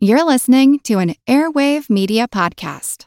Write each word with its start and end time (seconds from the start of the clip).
You're 0.00 0.22
listening 0.22 0.78
to 0.84 1.00
an 1.00 1.16
Airwave 1.26 1.90
Media 1.90 2.28
Podcast. 2.28 3.06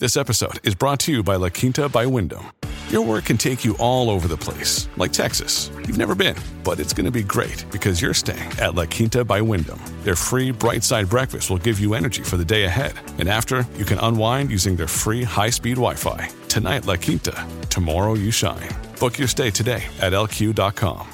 This 0.00 0.16
episode 0.16 0.58
is 0.66 0.74
brought 0.74 0.98
to 1.00 1.12
you 1.12 1.22
by 1.22 1.36
La 1.36 1.48
Quinta 1.48 1.88
by 1.88 2.06
Wyndham. 2.06 2.50
Your 2.88 3.02
work 3.02 3.26
can 3.26 3.38
take 3.38 3.64
you 3.64 3.76
all 3.76 4.10
over 4.10 4.26
the 4.26 4.36
place, 4.36 4.88
like 4.96 5.12
Texas. 5.12 5.70
You've 5.86 5.96
never 5.96 6.16
been, 6.16 6.34
but 6.64 6.80
it's 6.80 6.92
going 6.92 7.04
to 7.04 7.12
be 7.12 7.22
great 7.22 7.64
because 7.70 8.02
you're 8.02 8.14
staying 8.14 8.50
at 8.58 8.74
La 8.74 8.84
Quinta 8.86 9.24
by 9.24 9.40
Wyndham. 9.40 9.80
Their 10.02 10.16
free 10.16 10.50
bright 10.50 10.82
side 10.82 11.08
breakfast 11.08 11.50
will 11.50 11.58
give 11.58 11.78
you 11.78 11.94
energy 11.94 12.24
for 12.24 12.36
the 12.36 12.44
day 12.44 12.64
ahead. 12.64 12.94
And 13.18 13.28
after, 13.28 13.64
you 13.76 13.84
can 13.84 14.00
unwind 14.00 14.50
using 14.50 14.74
their 14.74 14.88
free 14.88 15.22
high 15.22 15.50
speed 15.50 15.76
Wi 15.76 15.94
Fi. 15.94 16.30
Tonight, 16.48 16.84
La 16.84 16.96
Quinta. 16.96 17.46
Tomorrow, 17.70 18.14
you 18.14 18.32
shine. 18.32 18.70
Book 18.98 19.20
your 19.20 19.28
stay 19.28 19.52
today 19.52 19.84
at 20.00 20.12
lq.com. 20.14 21.13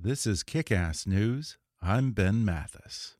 This 0.00 0.28
is 0.28 0.44
Kickass 0.44 1.08
News. 1.08 1.58
I'm 1.82 2.12
Ben 2.12 2.44
Mathis. 2.44 3.16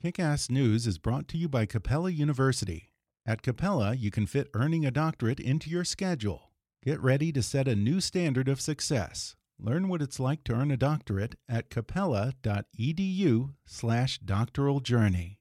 Kickass 0.00 0.48
News 0.48 0.86
is 0.86 0.98
brought 0.98 1.26
to 1.26 1.36
you 1.36 1.48
by 1.48 1.66
Capella 1.66 2.10
University. 2.10 2.92
At 3.26 3.42
Capella, 3.42 3.96
you 3.96 4.12
can 4.12 4.26
fit 4.26 4.46
earning 4.54 4.86
a 4.86 4.92
doctorate 4.92 5.40
into 5.40 5.68
your 5.68 5.82
schedule. 5.82 6.52
Get 6.84 7.02
ready 7.02 7.32
to 7.32 7.42
set 7.42 7.66
a 7.66 7.74
new 7.74 8.00
standard 8.00 8.48
of 8.48 8.60
success. 8.60 9.34
Learn 9.58 9.88
what 9.88 10.02
it's 10.02 10.20
like 10.20 10.44
to 10.44 10.52
earn 10.52 10.70
a 10.70 10.76
doctorate 10.76 11.34
at 11.48 11.68
capella.edu/slash 11.68 14.18
doctoral 14.20 14.78
journey. 14.78 15.37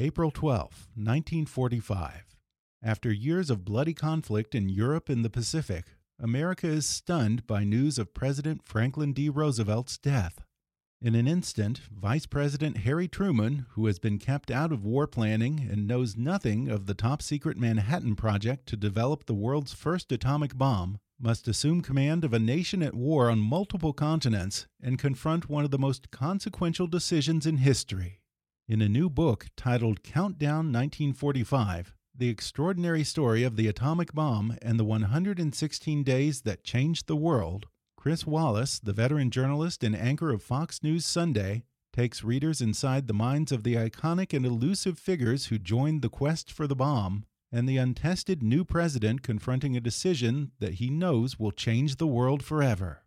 April 0.00 0.30
12, 0.30 0.62
1945. 0.94 2.36
After 2.84 3.12
years 3.12 3.50
of 3.50 3.64
bloody 3.64 3.94
conflict 3.94 4.54
in 4.54 4.68
Europe 4.68 5.08
and 5.08 5.24
the 5.24 5.28
Pacific, 5.28 5.86
America 6.20 6.68
is 6.68 6.86
stunned 6.86 7.44
by 7.48 7.64
news 7.64 7.98
of 7.98 8.14
President 8.14 8.62
Franklin 8.64 9.12
D. 9.12 9.28
Roosevelt's 9.28 9.98
death. 9.98 10.44
In 11.02 11.16
an 11.16 11.26
instant, 11.26 11.80
Vice 11.90 12.26
President 12.26 12.76
Harry 12.78 13.08
Truman, 13.08 13.66
who 13.70 13.86
has 13.86 13.98
been 13.98 14.20
kept 14.20 14.52
out 14.52 14.70
of 14.70 14.84
war 14.84 15.08
planning 15.08 15.66
and 15.68 15.88
knows 15.88 16.16
nothing 16.16 16.68
of 16.68 16.86
the 16.86 16.94
top 16.94 17.20
secret 17.20 17.56
Manhattan 17.56 18.14
Project 18.14 18.66
to 18.66 18.76
develop 18.76 19.26
the 19.26 19.34
world's 19.34 19.74
first 19.74 20.12
atomic 20.12 20.56
bomb, 20.56 21.00
must 21.18 21.48
assume 21.48 21.82
command 21.82 22.24
of 22.24 22.32
a 22.32 22.38
nation 22.38 22.84
at 22.84 22.94
war 22.94 23.28
on 23.28 23.40
multiple 23.40 23.92
continents 23.92 24.68
and 24.80 24.96
confront 24.96 25.48
one 25.48 25.64
of 25.64 25.72
the 25.72 25.76
most 25.78 26.12
consequential 26.12 26.86
decisions 26.86 27.46
in 27.46 27.56
history. 27.56 28.17
In 28.68 28.82
a 28.82 28.88
new 28.88 29.08
book 29.08 29.46
titled 29.56 30.02
Countdown 30.02 30.70
1945, 30.70 31.94
The 32.14 32.28
Extraordinary 32.28 33.02
Story 33.02 33.42
of 33.42 33.56
the 33.56 33.66
Atomic 33.66 34.12
Bomb 34.12 34.58
and 34.60 34.78
the 34.78 34.84
116 34.84 36.02
Days 36.02 36.42
That 36.42 36.64
Changed 36.64 37.06
the 37.06 37.16
World, 37.16 37.68
Chris 37.96 38.26
Wallace, 38.26 38.78
the 38.78 38.92
veteran 38.92 39.30
journalist 39.30 39.82
and 39.82 39.96
anchor 39.96 40.30
of 40.30 40.42
Fox 40.42 40.82
News 40.82 41.06
Sunday, 41.06 41.64
takes 41.94 42.22
readers 42.22 42.60
inside 42.60 43.06
the 43.06 43.14
minds 43.14 43.52
of 43.52 43.62
the 43.62 43.76
iconic 43.76 44.36
and 44.36 44.44
elusive 44.44 44.98
figures 44.98 45.46
who 45.46 45.58
joined 45.58 46.02
the 46.02 46.10
quest 46.10 46.52
for 46.52 46.66
the 46.66 46.76
bomb 46.76 47.24
and 47.50 47.66
the 47.66 47.78
untested 47.78 48.42
new 48.42 48.66
president 48.66 49.22
confronting 49.22 49.78
a 49.78 49.80
decision 49.80 50.52
that 50.58 50.74
he 50.74 50.90
knows 50.90 51.38
will 51.38 51.52
change 51.52 51.96
the 51.96 52.06
world 52.06 52.42
forever. 52.42 53.02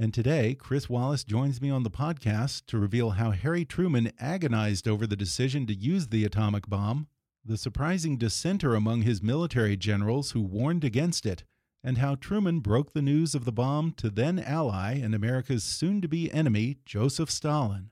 And 0.00 0.14
today, 0.14 0.54
Chris 0.54 0.88
Wallace 0.88 1.24
joins 1.24 1.60
me 1.60 1.68
on 1.68 1.82
the 1.82 1.90
podcast 1.90 2.64
to 2.68 2.78
reveal 2.78 3.10
how 3.10 3.32
Harry 3.32 3.66
Truman 3.66 4.12
agonized 4.18 4.88
over 4.88 5.06
the 5.06 5.14
decision 5.14 5.66
to 5.66 5.74
use 5.74 6.06
the 6.06 6.24
atomic 6.24 6.70
bomb, 6.70 7.06
the 7.44 7.58
surprising 7.58 8.16
dissenter 8.16 8.74
among 8.74 9.02
his 9.02 9.22
military 9.22 9.76
generals 9.76 10.30
who 10.30 10.40
warned 10.40 10.84
against 10.84 11.26
it, 11.26 11.44
and 11.84 11.98
how 11.98 12.14
Truman 12.14 12.60
broke 12.60 12.94
the 12.94 13.02
news 13.02 13.34
of 13.34 13.44
the 13.44 13.52
bomb 13.52 13.92
to 13.98 14.08
then 14.08 14.38
ally 14.38 14.94
and 14.94 15.14
America's 15.14 15.64
soon 15.64 16.00
to 16.00 16.08
be 16.08 16.32
enemy, 16.32 16.78
Joseph 16.86 17.30
Stalin. 17.30 17.90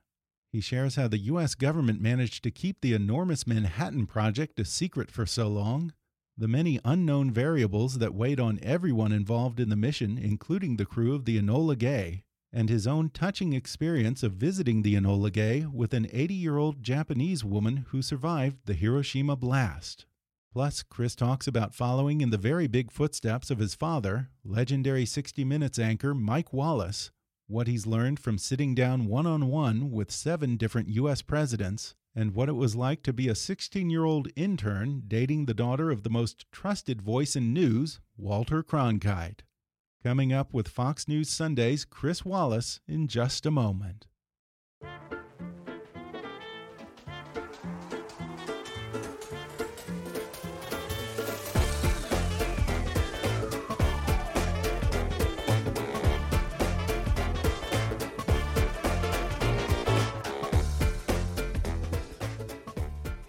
He 0.51 0.63
shares 0.63 0.97
how 0.97 1.09
the 1.09 1.19
U.S. 1.19 1.55
government 1.55 2.01
managed 2.01 2.43
to 2.45 2.51
keep 2.51 2.81
the 2.81 2.95
enormous 2.95 3.47
Manhattan 3.47 4.07
Project 4.07 4.59
a 4.59 4.65
secret 4.65 5.11
for 5.11 5.27
so 5.27 5.47
long, 5.49 5.93
the 6.39 6.49
many 6.49 6.79
unknown 6.85 7.33
variables 7.33 7.99
that 7.99 8.15
weighed 8.15 8.39
on 8.39 8.61
everyone 8.63 9.11
involved 9.11 9.59
in 9.59 9.71
the 9.71 9.77
mission, 9.77 10.17
including 10.17 10.77
the 10.77 10.87
crew 10.87 11.13
of 11.13 11.25
the 11.25 11.37
Enola 11.37 11.77
Gay, 11.77 12.23
and 12.53 12.69
his 12.69 12.87
own 12.87 13.11
touching 13.11 13.53
experience 13.53 14.23
of 14.23 14.35
visiting 14.35 14.83
the 14.83 14.95
Enola 14.95 15.33
Gay 15.33 15.67
with 15.67 15.93
an 15.93 16.09
80 16.13 16.35
year 16.35 16.57
old 16.57 16.81
Japanese 16.81 17.45
woman 17.45 17.87
who 17.89 18.03
survived 18.03 18.59
the 18.67 18.75
Hiroshima 18.75 19.35
blast. 19.35 20.07
Plus, 20.53 20.85
Chris 20.85 21.17
talks 21.17 21.49
about 21.49 21.75
following 21.75 22.21
in 22.21 22.31
the 22.31 22.39
very 22.39 22.69
big 22.69 22.93
footsteps 22.93 23.51
of 23.51 23.59
his 23.59 23.75
father, 23.75 24.31
legendary 24.45 25.05
60 25.05 25.45
Minutes 25.45 25.79
anchor 25.79 26.15
Mike 26.15 26.53
Wallace, 26.53 27.11
what 27.49 27.67
he's 27.67 27.87
learned 27.87 28.21
from 28.21 28.39
sitting 28.39 28.75
down 28.75 29.07
one 29.07 29.27
on 29.27 29.49
one 29.49 29.91
with 29.91 30.13
seven 30.13 30.57
different 30.57 30.89
U.S. 30.91 31.21
presidents, 31.21 31.95
and 32.19 32.35
what 32.35 32.49
it 32.49 32.57
was 32.57 32.75
like 32.75 33.05
to 33.05 33.13
be 33.13 33.29
a 33.29 33.35
16 33.35 33.89
year 33.89 34.05
old 34.05 34.27
intern 34.35 35.05
dating 35.07 35.47
the 35.47 35.55
daughter 35.55 35.89
of 35.89 36.03
the 36.03 36.11
most 36.11 36.51
trusted 36.51 37.01
voice 37.01 37.37
in 37.37 37.53
news, 37.53 38.01
Walter 38.17 38.65
Cronkite. 38.65 39.43
Coming 40.03 40.33
up 40.33 40.53
with 40.53 40.67
Fox 40.67 41.07
News 41.07 41.29
Sunday's 41.29 41.85
Chris 41.85 42.25
Wallace 42.25 42.81
in 42.89 43.07
just 43.07 43.47
a 43.47 43.53
moment. 43.53 44.09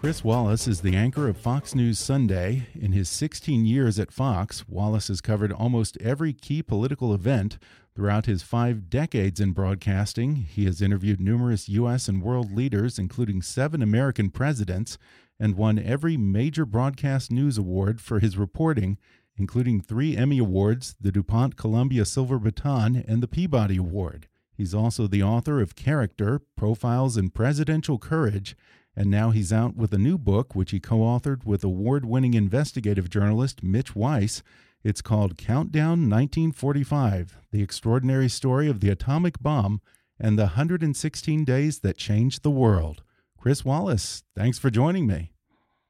Chris 0.09 0.23
Wallace 0.23 0.67
is 0.67 0.81
the 0.81 0.95
anchor 0.95 1.27
of 1.27 1.37
Fox 1.37 1.75
News 1.75 1.99
Sunday. 1.99 2.65
In 2.73 2.93
his 2.93 3.07
16 3.09 3.63
years 3.67 3.99
at 3.99 4.11
Fox, 4.11 4.67
Wallace 4.67 5.07
has 5.09 5.21
covered 5.21 5.51
almost 5.51 6.01
every 6.01 6.33
key 6.33 6.63
political 6.63 7.13
event. 7.13 7.59
Throughout 7.95 8.25
his 8.25 8.41
five 8.41 8.89
decades 8.89 9.39
in 9.39 9.51
broadcasting, 9.51 10.33
he 10.37 10.65
has 10.65 10.81
interviewed 10.81 11.21
numerous 11.21 11.69
U.S. 11.69 12.07
and 12.07 12.23
world 12.23 12.51
leaders, 12.51 12.97
including 12.97 13.43
seven 13.43 13.83
American 13.83 14.31
presidents, 14.31 14.97
and 15.39 15.55
won 15.55 15.77
every 15.77 16.17
major 16.17 16.65
broadcast 16.65 17.31
news 17.31 17.59
award 17.59 18.01
for 18.01 18.19
his 18.19 18.35
reporting, 18.35 18.97
including 19.37 19.79
three 19.79 20.17
Emmy 20.17 20.39
Awards, 20.39 20.95
the 20.99 21.11
DuPont 21.11 21.55
Columbia 21.55 22.03
Silver 22.03 22.39
Baton, 22.39 23.05
and 23.07 23.21
the 23.21 23.27
Peabody 23.27 23.77
Award. 23.77 24.27
He's 24.57 24.73
also 24.73 25.05
the 25.05 25.21
author 25.21 25.61
of 25.61 25.75
Character 25.75 26.41
Profiles 26.57 27.15
in 27.15 27.29
Presidential 27.29 27.99
Courage 27.99 28.57
and 28.99 29.09
now 29.09 29.29
he's 29.29 29.53
out 29.53 29.77
with 29.77 29.93
a 29.93 29.97
new 29.97 30.17
book, 30.17 30.53
which 30.53 30.71
he 30.71 30.79
co 30.81 30.97
authored 30.97 31.45
with 31.45 31.63
award 31.63 32.03
winning 32.03 32.33
investigative 32.33 33.09
journalist 33.09 33.63
Mitch 33.63 33.95
Weiss. 33.95 34.43
It's 34.83 35.01
called 35.01 35.37
Countdown 35.37 36.09
1945 36.09 37.37
The 37.51 37.63
Extraordinary 37.63 38.27
Story 38.27 38.67
of 38.67 38.81
the 38.81 38.89
Atomic 38.89 39.39
Bomb 39.39 39.79
and 40.19 40.37
the 40.37 40.43
116 40.43 41.45
Days 41.45 41.79
That 41.79 41.95
Changed 41.95 42.43
the 42.43 42.51
World. 42.51 43.03
Chris 43.37 43.63
Wallace, 43.63 44.23
thanks 44.35 44.59
for 44.59 44.69
joining 44.69 45.07
me. 45.07 45.31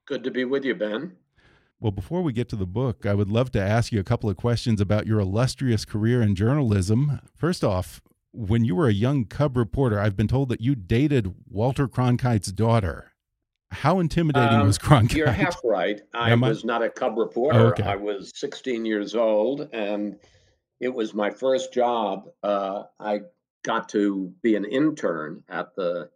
Good 0.06 0.24
to 0.24 0.30
be 0.30 0.45
with 0.45 0.63
you, 0.63 0.75
Ben. 0.75 1.13
Well, 1.80 1.92
before 1.92 2.22
we 2.22 2.31
get 2.31 2.48
to 2.50 2.56
the 2.56 2.68
book, 2.68 3.07
I 3.07 3.16
would 3.16 3.31
love 3.31 3.51
to 3.54 3.62
ask 3.62 3.92
you 3.92 4.00
a 4.00 4.04
couple 4.04 4.30
of 4.30 4.38
questions 4.38 4.80
about 4.80 5.07
your 5.07 5.19
illustrious 5.19 5.83
career 5.83 6.22
in 6.22 6.36
journalism. 6.36 7.22
First 7.36 7.63
off, 7.63 8.01
when 8.31 8.64
you 8.64 8.76
were 8.76 8.88
a 8.88 8.94
young 8.94 9.26
cub 9.26 9.58
reporter, 9.58 10.00
I've 10.00 10.16
been 10.16 10.28
told 10.28 10.50
that 10.50 10.62
you 10.62 10.76
dated 10.76 11.34
Walter 11.50 11.88
Cronkite's 11.88 12.52
daughter. 12.52 13.12
How 13.72 14.00
intimidating 14.00 14.60
um, 14.60 14.68
was 14.68 14.80
Cronkite? 14.80 15.16
You're 15.16 15.31
half 15.31 15.60
right. 15.64 16.02
I 16.14 16.31
Am 16.31 16.42
was 16.42 16.64
I? 16.64 16.68
not 16.68 16.84
a 16.84 16.90
cub 16.90 17.18
reporter. 17.18 17.60
Oh, 17.60 17.68
okay. 17.68 17.84
I 17.84 17.96
was 17.96 18.31
16 18.36 18.86
years 18.86 19.16
old, 19.16 19.70
and 19.74 20.18
it 20.80 20.94
was 20.94 21.14
my 21.14 21.30
first 21.30 21.72
job. 21.74 22.30
Uh, 22.42 22.84
I 23.00 23.22
got 23.64 23.90
to 23.90 24.34
be 24.42 24.56
an 24.56 24.66
intern 24.66 25.44
at 25.50 25.76
the 25.76 26.10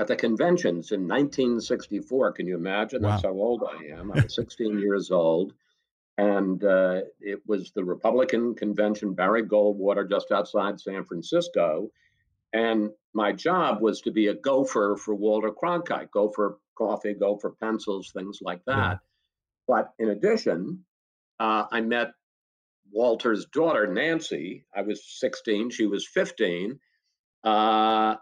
at 0.00 0.06
the 0.06 0.16
conventions 0.16 0.92
in 0.92 1.06
1964. 1.08 2.32
Can 2.32 2.46
you 2.46 2.56
imagine? 2.56 3.02
Wow. 3.02 3.10
That's 3.10 3.24
how 3.24 3.30
old 3.30 3.64
I 3.64 3.92
am. 3.92 4.12
I 4.12 4.22
was 4.22 4.34
16 4.34 4.78
years 4.78 5.10
old, 5.10 5.54
And 6.18 6.62
uh, 6.64 7.02
it 7.20 7.40
was 7.46 7.70
the 7.70 7.84
Republican 7.84 8.56
convention, 8.56 9.14
Barry 9.14 9.44
Goldwater, 9.44 10.08
just 10.08 10.32
outside 10.32 10.80
San 10.80 11.04
Francisco. 11.04 11.90
And 12.52 12.90
my 13.14 13.32
job 13.32 13.80
was 13.80 14.00
to 14.02 14.10
be 14.10 14.26
a 14.26 14.34
gopher 14.34 14.96
for 14.96 15.14
Walter 15.14 15.50
Cronkite, 15.50 16.10
go 16.10 16.28
for 16.30 16.58
coffee, 16.76 17.14
go 17.14 17.38
for 17.38 17.52
pencils, 17.52 18.10
things 18.10 18.40
like 18.42 18.64
that. 18.66 18.98
But 19.68 19.92
in 20.00 20.08
addition, 20.08 20.84
uh, 21.38 21.66
I 21.70 21.82
met 21.82 22.12
Walter's 22.90 23.46
daughter, 23.46 23.86
Nancy. 23.86 24.64
I 24.74 24.82
was 24.82 25.04
16, 25.20 25.70
she 25.70 25.86
was 25.86 26.06
15. 26.06 26.80
Uh, 27.44 28.16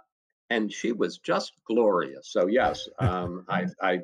and 0.51 0.73
she 0.73 0.93
was 0.93 1.19
just 1.19 1.53
glorious. 1.67 2.31
So, 2.31 2.47
yes, 2.47 2.89
um, 2.99 3.47
I, 3.49 3.67
I 3.81 4.01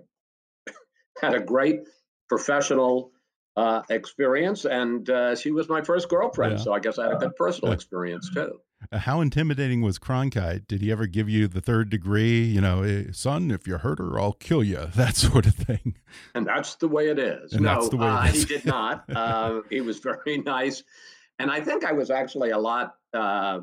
had 1.21 1.35
a 1.35 1.41
great 1.41 1.81
professional 2.29 3.13
uh, 3.57 3.83
experience, 3.91 4.65
and 4.65 5.09
uh, 5.11 5.37
she 5.37 5.51
was 5.51 5.69
my 5.69 5.83
first 5.83 6.09
girlfriend. 6.09 6.59
Yeah. 6.59 6.65
So 6.65 6.73
I 6.73 6.81
guess 6.81 6.99
I 6.99 7.05
had 7.05 7.13
a 7.15 7.19
good 7.19 7.37
personal 7.37 7.73
experience 7.75 8.31
too. 8.33 8.61
Uh, 8.91 8.99
how 8.99 9.21
intimidating 9.21 9.83
was 9.83 9.99
Cronkite? 9.99 10.67
Did 10.67 10.81
he 10.81 10.91
ever 10.91 11.07
give 11.07 11.29
you 11.29 11.47
the 11.49 11.61
third 11.61 11.91
degree? 11.91 12.43
You 12.43 12.61
know, 12.61 12.83
hey, 12.83 13.13
son, 13.13 13.51
if 13.51 13.67
you 13.67 13.79
hurt 13.79 13.99
her, 13.99 14.19
I'll 14.19 14.33
kill 14.33 14.65
you. 14.65 14.89
That 15.03 15.17
sort 15.17 15.47
of 15.47 15.55
thing. 15.55 15.97
And 16.35 16.47
that's 16.47 16.77
the 16.77 16.87
way 16.87 17.09
it 17.09 17.19
is. 17.19 17.53
And 17.53 17.63
no, 17.63 17.81
uh, 17.81 18.23
he 18.27 18.45
did 18.45 18.65
not. 18.65 19.05
Uh, 19.13 19.61
he 19.71 19.81
was 19.81 19.99
very 19.99 20.39
nice, 20.39 20.83
and 21.39 21.51
I 21.51 21.61
think 21.61 21.85
I 21.85 21.93
was 21.93 22.11
actually 22.11 22.51
a 22.51 22.59
lot. 22.59 22.95
Uh, 23.13 23.61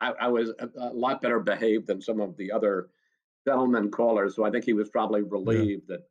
I, 0.00 0.12
I, 0.20 0.28
was 0.28 0.50
a, 0.58 0.68
a, 0.78 0.92
lot 0.92 1.22
better 1.22 1.40
behaved 1.40 1.86
than 1.86 2.00
some 2.00 2.20
of 2.20 2.36
the 2.36 2.52
other 2.52 2.88
gentlemen 3.46 3.90
callers. 3.90 4.36
So 4.36 4.44
I 4.44 4.50
think 4.50 4.64
he 4.64 4.72
was 4.72 4.88
probably 4.90 5.22
relieved 5.22 5.84
yeah. 5.88 5.96
that 5.96 6.06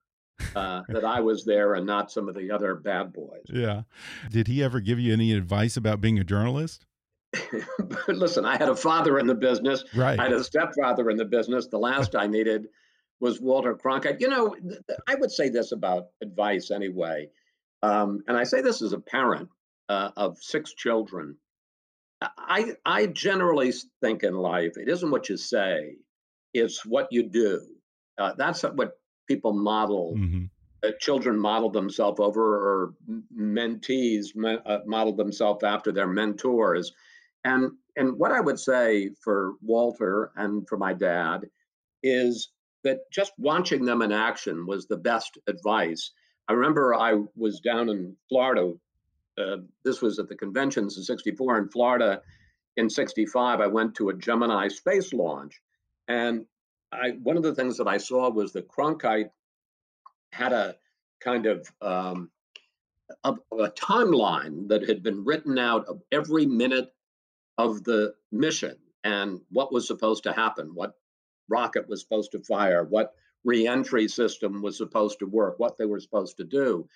uh, 0.56 0.82
that 0.90 1.04
I 1.04 1.20
was 1.22 1.46
there 1.46 1.76
and 1.76 1.86
not 1.86 2.12
some 2.12 2.28
of 2.28 2.36
the 2.36 2.52
other 2.52 2.76
bad 2.76 3.14
boys. 3.14 3.46
Yeah. 3.48 3.84
Did 4.30 4.48
he 4.48 4.64
ever 4.64 4.80
give 4.80 5.00
you 5.00 5.14
any 5.14 5.34
advice 5.34 5.78
about 5.78 6.02
being 6.02 6.20
a 6.20 6.24
journalist? 6.24 6.86
Listen, 8.08 8.46
I 8.46 8.58
had 8.58 8.70
a 8.70 8.76
father 8.76 9.18
in 9.20 9.28
the 9.28 9.36
business. 9.36 9.84
Right. 9.96 10.20
I 10.20 10.24
had 10.24 10.34
a 10.34 10.44
stepfather 10.44 11.10
in 11.10 11.18
the 11.18 11.26
business. 11.26 11.68
The 11.68 11.80
last 11.80 12.16
I 12.16 12.28
needed 12.28 12.68
was 13.20 13.42
Walter 13.42 13.76
Cronkite. 13.76 14.20
You 14.20 14.28
know, 14.28 14.56
I 15.08 15.16
would 15.16 15.32
say 15.32 15.50
this 15.50 15.72
about 15.72 16.08
advice 16.22 16.72
anyway. 16.72 17.30
Um, 17.82 18.24
and 18.28 18.38
I 18.38 18.44
say 18.44 18.62
this 18.62 18.82
as 18.82 18.94
a 18.94 19.00
parent 19.00 19.50
uh, 19.90 20.12
of 20.16 20.38
six 20.42 20.74
children. 20.74 21.38
I, 22.22 22.76
I 22.86 23.08
generally 23.08 23.74
think 24.02 24.24
in 24.24 24.36
life, 24.36 24.78
it 24.78 24.88
isn't 24.88 25.12
what 25.12 25.28
you 25.28 25.36
say, 25.36 25.96
it's 26.54 26.86
what 26.86 27.08
you 27.12 27.24
do. 27.24 27.62
Uh, 28.18 28.34
that's 28.38 28.64
what 28.64 28.98
people 29.28 29.54
model. 29.54 30.16
Mm-hmm. 30.18 30.46
Uh, 30.86 30.92
children 31.00 31.40
model 31.40 31.70
themselves 31.70 32.20
over, 32.20 32.44
or 32.44 32.94
mentees 33.34 34.32
uh, 34.66 34.80
model 34.86 35.16
themselves 35.16 35.64
after 35.64 35.94
their 35.94 36.08
mentors. 36.08 36.92
And 37.46 37.72
and 37.96 38.18
what 38.18 38.32
I 38.32 38.42
would 38.42 38.60
say 38.60 39.12
for 39.24 39.54
Walter 39.62 40.32
and 40.36 40.68
for 40.68 40.78
my 40.78 40.94
dad 40.94 41.46
is 42.02 42.50
that 42.84 43.10
just 43.12 43.32
watching 43.38 43.86
them 43.86 44.02
in 44.02 44.12
action 44.12 44.66
was 44.66 44.88
the 44.88 44.98
best 44.98 45.38
advice. 45.48 46.12
I 46.48 46.54
remember 46.54 46.94
I 46.94 47.22
was 47.36 47.62
down 47.62 47.90
in 47.90 48.16
Florida. 48.28 48.74
Uh, 49.38 49.58
this 49.86 50.02
was 50.02 50.20
at 50.20 50.28
the 50.28 50.36
conventions 50.36 50.98
in 50.98 51.04
'64 51.04 51.58
in 51.60 51.70
Florida. 51.70 52.22
In 52.76 52.90
'65, 52.90 53.62
I 53.62 53.68
went 53.68 53.96
to 53.96 54.10
a 54.10 54.14
Gemini 54.14 54.68
space 54.68 55.14
launch, 55.14 55.62
and 56.08 56.46
I, 56.94 57.12
one 57.22 57.38
of 57.38 57.44
the 57.44 57.56
things 57.56 57.78
that 57.78 57.88
I 57.88 57.98
saw 57.98 58.30
was 58.30 58.54
that 58.54 58.68
Cronkite 58.68 59.30
had 60.32 60.54
a 60.54 60.76
kind 61.22 61.46
of 61.46 61.68
um, 61.82 62.30
a, 63.24 63.34
a, 63.54 63.70
timeline 63.72 64.68
that 64.68 64.88
had 64.88 65.04
been 65.04 65.24
written 65.24 65.58
out 65.58 65.86
of 65.88 66.02
every 66.12 66.46
minute 66.46 66.94
of 67.58 67.84
the 67.84 68.14
mission 68.32 68.76
and 69.04 69.40
what 69.50 69.72
was 69.72 69.88
supposed 69.88 70.24
to 70.24 70.34
happen, 70.34 70.72
what 70.74 70.94
rocket 71.50 71.88
was 71.88 72.02
supposed 72.02 72.32
to 72.32 72.44
fire, 72.44 72.84
what 72.84 73.14
reentry 73.44 74.08
system 74.08 74.62
was 74.62 74.78
supposed 74.78 75.20
to 75.20 75.26
work, 75.26 75.60
what 75.60 75.78
they 75.78 75.86
were 75.86 76.00
supposed 76.00 76.38
to 76.38 76.44
do. 76.44 76.88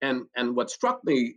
And 0.00 0.24
and 0.36 0.56
what 0.56 0.70
struck 0.70 1.04
me 1.04 1.36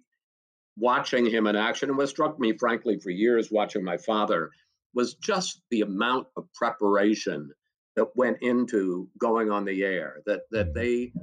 watching 0.78 1.26
him 1.26 1.48
in 1.48 1.56
action, 1.56 1.90
and 1.90 1.98
what 1.98 2.10
struck 2.10 2.40
me, 2.40 2.58
frankly, 2.58 3.00
for 3.00 3.12
years 3.12 3.52
watching 3.52 3.84
my 3.84 3.98
father, 3.98 4.52
was 4.94 5.14
just 5.16 5.62
the 5.70 5.82
amount 5.82 6.28
of 6.36 6.52
preparation 6.54 7.52
that 7.96 8.16
went 8.16 8.38
into 8.42 9.08
going 9.18 9.52
on 9.52 9.66
the 9.66 9.84
air. 9.84 10.22
That 10.26 10.42
that 10.52 10.74
mm-hmm. 10.74 10.80
they 10.80 11.14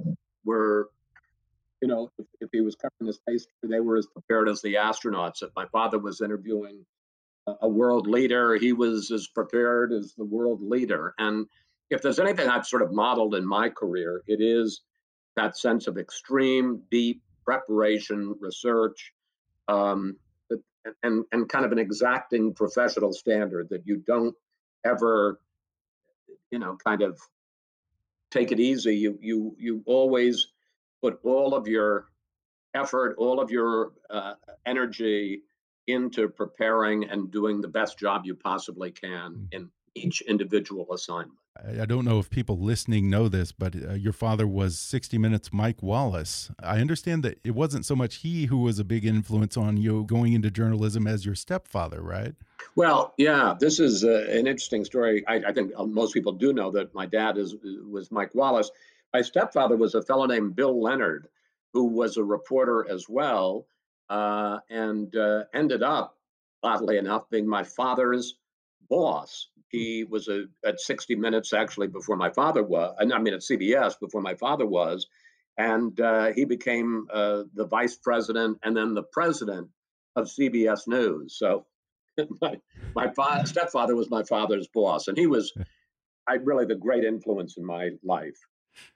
were, 0.43 0.89
you 1.81 1.87
know, 1.87 2.11
if, 2.17 2.25
if 2.41 2.49
he 2.51 2.61
was 2.61 2.75
covering 2.75 3.07
the 3.07 3.13
space, 3.13 3.47
they 3.61 3.79
were 3.79 3.97
as 3.97 4.07
prepared 4.07 4.49
as 4.49 4.61
the 4.61 4.75
astronauts. 4.75 5.43
If 5.43 5.51
my 5.55 5.65
father 5.67 5.99
was 5.99 6.21
interviewing 6.21 6.85
a 7.61 7.67
world 7.67 8.07
leader, 8.07 8.55
he 8.55 8.73
was 8.73 9.11
as 9.11 9.27
prepared 9.27 9.91
as 9.91 10.13
the 10.17 10.23
world 10.23 10.61
leader. 10.61 11.13
And 11.17 11.45
if 11.89 12.01
there's 12.01 12.19
anything 12.19 12.47
I've 12.47 12.65
sort 12.65 12.81
of 12.81 12.91
modeled 12.91 13.35
in 13.35 13.45
my 13.45 13.69
career, 13.69 14.23
it 14.27 14.41
is 14.41 14.81
that 15.35 15.57
sense 15.57 15.87
of 15.87 15.97
extreme, 15.97 16.81
deep 16.89 17.21
preparation, 17.43 18.35
research, 18.39 19.13
um, 19.67 20.15
and 21.01 21.23
and 21.31 21.49
kind 21.49 21.65
of 21.65 21.71
an 21.71 21.79
exacting 21.79 22.53
professional 22.53 23.13
standard 23.13 23.69
that 23.69 23.85
you 23.85 23.97
don't 23.97 24.35
ever 24.85 25.39
you 26.53 26.59
know 26.59 26.77
kind 26.85 27.01
of 27.01 27.19
take 28.29 28.51
it 28.51 28.59
easy 28.59 28.95
you 28.95 29.17
you 29.19 29.55
you 29.57 29.81
always 29.87 30.49
put 31.01 31.19
all 31.23 31.55
of 31.55 31.67
your 31.67 32.09
effort 32.75 33.15
all 33.17 33.39
of 33.39 33.49
your 33.49 33.93
uh, 34.11 34.35
energy 34.67 35.41
into 35.87 36.29
preparing 36.29 37.09
and 37.09 37.31
doing 37.31 37.59
the 37.59 37.67
best 37.67 37.97
job 37.97 38.21
you 38.23 38.35
possibly 38.35 38.91
can 38.91 39.31
mm. 39.33 39.47
in 39.51 39.69
each 39.95 40.21
individual 40.21 40.93
assignment 40.93 41.42
I 41.55 41.85
don't 41.85 42.03
know 42.03 42.17
if 42.17 42.29
people 42.31 42.57
listening 42.57 43.09
know 43.09 43.29
this, 43.29 43.51
but 43.51 43.75
uh, 43.75 43.93
your 43.93 44.11
father 44.11 44.47
was 44.47 44.79
60 44.79 45.19
Minutes 45.19 45.53
Mike 45.53 45.83
Wallace. 45.83 46.49
I 46.59 46.79
understand 46.79 47.21
that 47.23 47.39
it 47.43 47.51
wasn't 47.51 47.85
so 47.85 47.95
much 47.95 48.15
he 48.15 48.45
who 48.45 48.57
was 48.57 48.79
a 48.79 48.83
big 48.83 49.05
influence 49.05 49.55
on 49.55 49.77
you 49.77 50.03
going 50.05 50.33
into 50.33 50.49
journalism 50.49 51.05
as 51.05 51.25
your 51.25 51.35
stepfather, 51.35 52.01
right? 52.01 52.33
Well, 52.75 53.13
yeah, 53.17 53.53
this 53.59 53.79
is 53.79 54.03
uh, 54.03 54.25
an 54.29 54.47
interesting 54.47 54.83
story. 54.83 55.23
I, 55.27 55.35
I, 55.47 55.53
think 55.53 55.73
uh, 55.77 55.85
most 55.85 56.13
people 56.13 56.31
do 56.31 56.53
know 56.53 56.71
that 56.71 56.93
my 56.95 57.05
dad 57.05 57.37
is 57.37 57.55
was 57.87 58.11
Mike 58.11 58.33
Wallace. 58.33 58.71
My 59.13 59.21
stepfather 59.21 59.77
was 59.77 59.93
a 59.93 60.01
fellow 60.01 60.25
named 60.25 60.55
Bill 60.55 60.81
Leonard, 60.81 61.27
who 61.71 61.85
was 61.85 62.17
a 62.17 62.23
reporter 62.23 62.87
as 62.89 63.07
well, 63.07 63.67
uh, 64.09 64.59
and 64.71 65.15
uh, 65.15 65.43
ended 65.53 65.83
up, 65.83 66.17
oddly 66.63 66.97
enough, 66.97 67.29
being 67.29 67.47
my 67.47 67.63
father's 67.63 68.35
boss. 68.89 69.49
He 69.73 70.03
was 70.03 70.27
a, 70.27 70.45
at 70.63 70.79
60 70.79 71.15
Minutes 71.15 71.51
actually 71.51 71.87
before 71.87 72.15
my 72.15 72.29
father 72.29 72.61
was. 72.63 72.95
I 72.99 73.05
mean, 73.05 73.33
at 73.33 73.39
CBS 73.41 73.99
before 73.99 74.21
my 74.21 74.35
father 74.35 74.67
was, 74.67 75.07
and 75.57 75.99
uh, 75.99 76.31
he 76.31 76.45
became 76.45 77.07
uh, 77.11 77.43
the 77.55 77.65
vice 77.65 77.95
president 77.95 78.59
and 78.63 78.77
then 78.77 78.93
the 78.93 79.03
president 79.03 79.67
of 80.15 80.27
CBS 80.27 80.87
News. 80.87 81.37
So 81.37 81.65
my 82.41 82.59
my 82.95 83.11
fa- 83.13 83.47
stepfather 83.47 83.95
was 83.95 84.11
my 84.11 84.23
father's 84.23 84.67
boss, 84.67 85.07
and 85.07 85.17
he 85.17 85.25
was 85.25 85.51
I 86.27 86.35
really 86.35 86.65
the 86.65 86.75
great 86.75 87.03
influence 87.03 87.57
in 87.57 87.65
my 87.65 87.89
life. 88.03 88.37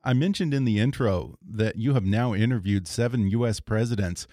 I 0.03 0.13
mentioned 0.13 0.53
in 0.53 0.65
the 0.65 0.79
intro 0.79 1.37
that 1.41 1.75
you 1.75 1.93
have 1.95 2.05
now 2.05 2.33
interviewed 2.35 2.87
seven 2.87 3.27
U.S. 3.29 3.59
presidents. 3.59 4.27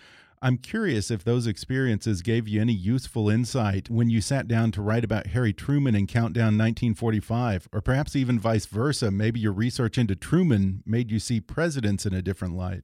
I'm 0.44 0.58
curious 0.58 1.10
if 1.10 1.24
those 1.24 1.46
experiences 1.46 2.20
gave 2.20 2.46
you 2.46 2.60
any 2.60 2.74
useful 2.74 3.30
insight 3.30 3.88
when 3.88 4.10
you 4.10 4.20
sat 4.20 4.46
down 4.46 4.72
to 4.72 4.82
write 4.82 5.02
about 5.02 5.28
Harry 5.28 5.54
Truman 5.54 5.94
in 5.94 6.06
Countdown 6.06 6.58
1945, 6.58 7.70
or 7.72 7.80
perhaps 7.80 8.14
even 8.14 8.38
vice 8.38 8.66
versa. 8.66 9.10
Maybe 9.10 9.40
your 9.40 9.54
research 9.54 9.96
into 9.96 10.14
Truman 10.14 10.82
made 10.84 11.10
you 11.10 11.18
see 11.18 11.40
presidents 11.40 12.04
in 12.04 12.12
a 12.12 12.20
different 12.20 12.56
light. 12.56 12.82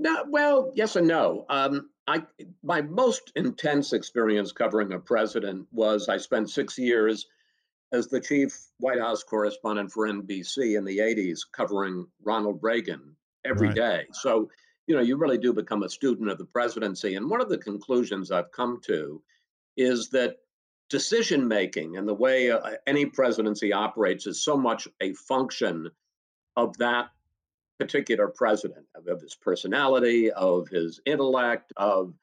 No, 0.00 0.24
well, 0.28 0.72
yes 0.74 0.96
and 0.96 1.06
no. 1.06 1.46
Um, 1.48 1.88
I 2.08 2.24
my 2.64 2.82
most 2.82 3.30
intense 3.36 3.92
experience 3.92 4.50
covering 4.50 4.92
a 4.92 4.98
president 4.98 5.68
was 5.70 6.08
I 6.08 6.16
spent 6.16 6.50
six 6.50 6.76
years 6.76 7.28
as 7.92 8.08
the 8.08 8.20
chief 8.20 8.58
White 8.80 8.98
House 8.98 9.22
correspondent 9.22 9.92
for 9.92 10.08
NBC 10.08 10.76
in 10.76 10.84
the 10.84 10.98
80s, 10.98 11.42
covering 11.52 12.08
Ronald 12.24 12.58
Reagan 12.60 13.14
every 13.44 13.68
right. 13.68 13.76
day. 13.76 14.06
So 14.14 14.48
you 14.86 14.94
know, 14.94 15.02
you 15.02 15.16
really 15.16 15.38
do 15.38 15.52
become 15.52 15.82
a 15.82 15.88
student 15.88 16.30
of 16.30 16.38
the 16.38 16.44
presidency. 16.44 17.14
And 17.14 17.30
one 17.30 17.40
of 17.40 17.48
the 17.48 17.58
conclusions 17.58 18.30
I've 18.30 18.52
come 18.52 18.80
to 18.84 19.22
is 19.76 20.10
that 20.10 20.36
decision 20.90 21.48
making 21.48 21.96
and 21.96 22.06
the 22.06 22.14
way 22.14 22.50
uh, 22.50 22.72
any 22.86 23.06
presidency 23.06 23.72
operates 23.72 24.26
is 24.26 24.44
so 24.44 24.56
much 24.56 24.86
a 25.00 25.14
function 25.14 25.90
of 26.56 26.76
that 26.78 27.08
particular 27.78 28.28
president, 28.28 28.86
of, 28.94 29.06
of 29.06 29.22
his 29.22 29.34
personality, 29.34 30.30
of 30.32 30.68
his 30.68 31.00
intellect, 31.06 31.72
of 31.76 32.14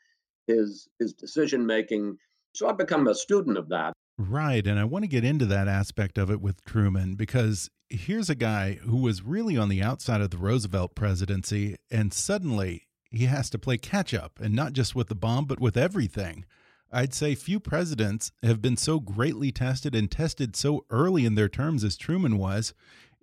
his 0.48 0.88
his 1.00 1.14
decision 1.14 1.66
making. 1.66 2.18
So 2.54 2.68
I've 2.68 2.78
become 2.78 3.08
a 3.08 3.16
student 3.16 3.58
of 3.58 3.70
that. 3.70 3.94
Right. 4.22 4.68
And 4.68 4.78
I 4.78 4.84
want 4.84 5.04
to 5.04 5.08
get 5.08 5.24
into 5.24 5.46
that 5.46 5.70
aspect 5.70 6.18
of 6.18 6.30
it 6.30 6.42
with 6.42 6.66
Truman 6.66 7.16
because 7.16 7.70
here's 7.88 8.30
a 8.30 8.36
guy 8.36 8.74
who 8.74 8.98
was 8.98 9.24
really 9.24 9.56
on 9.56 9.70
the 9.70 9.82
outside 9.82 10.20
of 10.20 10.30
the 10.30 10.38
Roosevelt 10.38 10.94
presidency, 10.94 11.78
and 11.90 12.14
suddenly 12.14 12.90
he 13.10 13.28
has 13.28 13.50
to 13.52 13.58
play 13.58 13.78
catch 13.78 14.14
up, 14.14 14.38
and 14.42 14.54
not 14.54 14.74
just 14.74 14.94
with 14.94 15.08
the 15.08 15.16
bomb, 15.16 15.46
but 15.46 15.62
with 15.62 15.78
everything. 15.78 16.44
I'd 16.92 17.14
say 17.14 17.34
few 17.34 17.62
presidents 17.62 18.34
have 18.44 18.62
been 18.62 18.76
so 18.76 19.00
greatly 19.00 19.54
tested 19.54 19.96
and 19.96 20.12
tested 20.12 20.54
so 20.54 20.86
early 20.90 21.24
in 21.24 21.36
their 21.36 21.48
terms 21.48 21.86
as 21.86 21.96
Truman 21.96 22.38
was. 22.38 22.74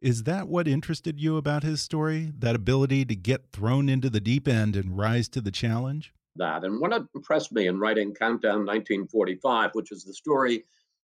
Is 0.01 0.23
that 0.23 0.49
what 0.49 0.67
interested 0.67 1.21
you 1.21 1.37
about 1.37 1.63
his 1.63 1.83
story? 1.83 2.33
That 2.39 2.57
ability 2.57 3.05
to 3.05 3.17
get 3.17 3.53
thrown 3.53 3.91
into 3.91 4.09
the 4.09 4.21
deep 4.21 4.49
end 4.49 4.77
and 4.77 4.97
rise 4.97 5.29
to 5.29 5.43
the 5.43 5.51
challenge? 5.51 6.15
That. 6.37 6.65
And 6.65 6.81
what 6.81 7.07
impressed 7.15 7.53
me 7.53 7.67
in 7.67 7.79
writing 7.79 8.15
Countdown 8.15 8.65
1945, 8.65 9.71
which 9.75 9.93
is 9.93 10.03
the 10.03 10.15
story 10.15 10.65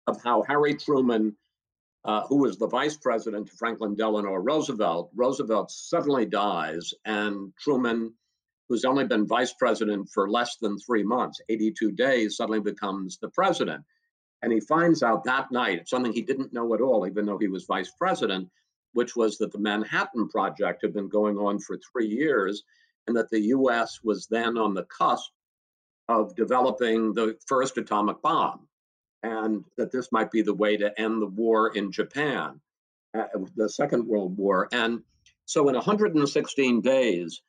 of 0.06 0.22
how 0.22 0.42
Harry 0.42 0.74
Truman, 0.74 1.36
uh, 2.04 2.22
who 2.26 2.36
was 2.36 2.58
the 2.58 2.68
vice 2.68 2.96
president 2.96 3.48
to 3.48 3.56
Franklin 3.56 3.94
Delano 3.94 4.34
Roosevelt, 4.34 5.10
Roosevelt 5.14 5.70
suddenly 5.70 6.26
dies, 6.26 6.92
and 7.04 7.52
Truman 7.58 8.12
who's 8.68 8.84
only 8.84 9.04
been 9.04 9.26
vice 9.26 9.52
president 9.52 10.08
for 10.12 10.28
less 10.28 10.56
than 10.56 10.78
three 10.78 11.02
months, 11.02 11.40
82 11.48 11.92
days, 11.92 12.36
suddenly 12.36 12.60
becomes 12.60 13.18
the 13.18 13.28
president. 13.28 13.84
And 14.42 14.52
he 14.52 14.60
finds 14.60 15.02
out 15.02 15.24
that 15.24 15.50
night 15.50 15.88
something 15.88 16.12
he 16.12 16.22
didn't 16.22 16.52
know 16.52 16.74
at 16.74 16.80
all, 16.80 17.06
even 17.06 17.26
though 17.26 17.38
he 17.38 17.48
was 17.48 17.64
vice 17.64 17.90
president, 17.90 18.48
which 18.92 19.16
was 19.16 19.38
that 19.38 19.52
the 19.52 19.58
Manhattan 19.58 20.28
Project 20.28 20.82
had 20.82 20.92
been 20.92 21.08
going 21.08 21.38
on 21.38 21.58
for 21.58 21.78
three 21.78 22.06
years 22.06 22.64
and 23.06 23.16
that 23.16 23.30
the 23.30 23.40
US 23.40 24.00
was 24.02 24.26
then 24.26 24.58
on 24.58 24.74
the 24.74 24.84
cusp 24.84 25.30
of 26.08 26.34
developing 26.34 27.12
the 27.12 27.36
first 27.46 27.78
atomic 27.78 28.20
bomb 28.22 28.68
and 29.22 29.64
that 29.76 29.92
this 29.92 30.12
might 30.12 30.30
be 30.30 30.42
the 30.42 30.54
way 30.54 30.76
to 30.76 31.00
end 31.00 31.22
the 31.22 31.26
war 31.26 31.74
in 31.74 31.92
Japan, 31.92 32.60
uh, 33.14 33.24
the 33.56 33.68
Second 33.68 34.06
World 34.06 34.36
War. 34.36 34.68
And 34.72 35.02
so 35.44 35.68
in 35.68 35.74
116 35.74 36.80
days, 36.80 37.42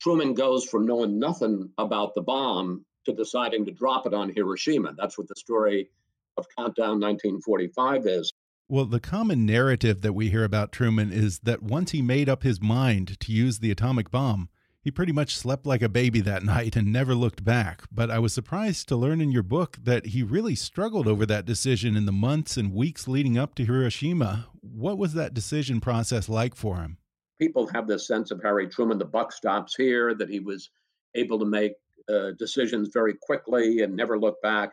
Truman 0.00 0.34
goes 0.34 0.64
from 0.64 0.86
knowing 0.86 1.18
nothing 1.18 1.70
about 1.78 2.14
the 2.14 2.22
bomb 2.22 2.84
to 3.04 3.12
deciding 3.12 3.64
to 3.66 3.72
drop 3.72 4.06
it 4.06 4.14
on 4.14 4.32
Hiroshima. 4.34 4.94
That's 4.96 5.16
what 5.16 5.28
the 5.28 5.36
story 5.36 5.90
of 6.36 6.46
Countdown 6.56 7.00
1945 7.00 8.06
is. 8.06 8.32
Well, 8.68 8.84
the 8.84 9.00
common 9.00 9.46
narrative 9.46 10.02
that 10.02 10.12
we 10.12 10.28
hear 10.28 10.42
about 10.42 10.72
Truman 10.72 11.12
is 11.12 11.38
that 11.40 11.62
once 11.62 11.92
he 11.92 12.02
made 12.02 12.28
up 12.28 12.42
his 12.42 12.60
mind 12.60 13.18
to 13.20 13.32
use 13.32 13.60
the 13.60 13.70
atomic 13.70 14.10
bomb, 14.10 14.48
he 14.86 14.90
pretty 14.92 15.12
much 15.12 15.36
slept 15.36 15.66
like 15.66 15.82
a 15.82 15.88
baby 15.88 16.20
that 16.20 16.44
night 16.54 16.76
and 16.76 16.92
never 16.92 17.14
looked 17.14 17.44
back. 17.44 17.82
But 17.92 18.10
I 18.10 18.20
was 18.20 18.32
surprised 18.32 18.88
to 18.88 18.96
learn 18.96 19.20
in 19.20 19.32
your 19.32 19.42
book 19.42 19.78
that 19.82 20.06
he 20.06 20.22
really 20.22 20.54
struggled 20.54 21.06
over 21.06 21.26
that 21.26 21.44
decision 21.44 21.96
in 21.96 22.06
the 22.06 22.12
months 22.12 22.56
and 22.56 22.72
weeks 22.72 23.06
leading 23.08 23.36
up 23.36 23.54
to 23.56 23.64
Hiroshima. 23.64 24.46
What 24.60 24.96
was 24.96 25.12
that 25.14 25.34
decision 25.34 25.80
process 25.80 26.28
like 26.28 26.54
for 26.54 26.76
him? 26.76 26.98
people 27.38 27.66
have 27.68 27.86
this 27.86 28.06
sense 28.06 28.30
of 28.30 28.42
Harry 28.42 28.68
Truman, 28.68 28.98
the 28.98 29.04
buck 29.04 29.32
stops 29.32 29.74
here, 29.74 30.14
that 30.14 30.28
he 30.28 30.40
was 30.40 30.70
able 31.14 31.38
to 31.38 31.44
make 31.44 31.72
uh, 32.08 32.32
decisions 32.38 32.90
very 32.92 33.14
quickly 33.22 33.82
and 33.82 33.94
never 33.94 34.18
look 34.18 34.40
back. 34.42 34.72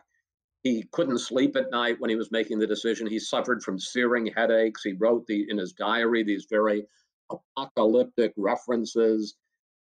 He 0.62 0.84
couldn't 0.92 1.18
sleep 1.18 1.56
at 1.56 1.70
night 1.70 1.96
when 1.98 2.10
he 2.10 2.16
was 2.16 2.30
making 2.30 2.58
the 2.58 2.66
decision. 2.66 3.06
He 3.06 3.18
suffered 3.18 3.62
from 3.62 3.78
searing 3.78 4.26
headaches. 4.34 4.82
He 4.82 4.94
wrote 4.94 5.26
the, 5.26 5.46
in 5.48 5.58
his 5.58 5.72
diary 5.72 6.22
these 6.22 6.46
very 6.48 6.86
apocalyptic 7.30 8.32
references. 8.36 9.34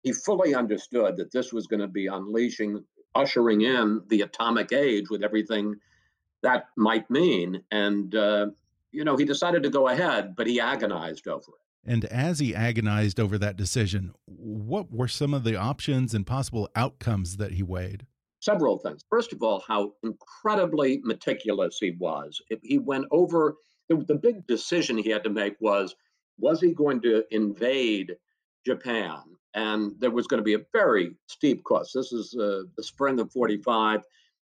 He 0.03 0.13
fully 0.13 0.55
understood 0.55 1.17
that 1.17 1.33
this 1.33 1.53
was 1.53 1.67
going 1.67 1.81
to 1.81 1.89
be 1.89 2.07
unleashing, 2.07 2.85
ushering 3.15 3.63
in 3.63 4.03
the 4.09 4.23
atomic 4.23 4.73
age 4.73 5.11
with 5.11 5.23
everything 5.23 5.75
that 6.43 6.67
might 6.77 7.11
mean. 7.11 7.63
And, 7.71 8.15
uh, 8.15 8.47
you 8.93 9.05
know, 9.05 9.17
he 9.17 9.25
decided 9.25 9.63
to 9.65 9.71
go 9.71 9.89
ahead, 9.89 10.37
but 10.37 10.47
he 10.47 10.61
agonized 10.61 11.27
over 11.27 11.43
it. 11.43 11.91
And 11.91 12.05
as 12.07 12.39
he 12.39 12.55
agonized 12.55 13.19
over 13.19 13.39
that 13.39 13.57
decision, 13.57 14.13
what 14.27 14.93
were 14.93 15.09
some 15.09 15.33
of 15.33 15.45
the 15.45 15.57
options 15.57 16.15
and 16.15 16.27
possible 16.27 16.69
outcomes 16.77 17.39
that 17.39 17.53
he 17.53 17.63
weighed? 17.63 18.07
Several 18.41 18.79
things. 18.79 19.05
First 19.11 19.33
of 19.33 19.43
all, 19.43 19.65
how 19.67 19.95
incredibly 20.03 21.01
meticulous 21.03 21.79
he 21.81 21.93
was. 21.99 22.41
He 22.63 22.79
went 22.79 23.07
over 23.11 23.57
the 23.89 24.15
big 24.15 24.47
decision 24.47 24.99
he 24.99 25.11
had 25.11 25.25
to 25.25 25.31
make 25.31 25.57
was 25.61 25.95
was 26.39 26.61
he 26.61 26.73
going 26.73 27.01
to 27.03 27.25
invade 27.31 28.15
Japan? 28.65 29.23
And 29.55 29.93
there 29.99 30.11
was 30.11 30.27
going 30.27 30.39
to 30.39 30.45
be 30.45 30.55
a 30.55 30.67
very 30.73 31.15
steep 31.27 31.65
cost. 31.65 31.93
This 31.95 32.13
is 32.13 32.35
uh, 32.35 32.63
the 32.77 32.83
spring 32.83 33.19
of 33.19 33.33
45. 33.33 34.03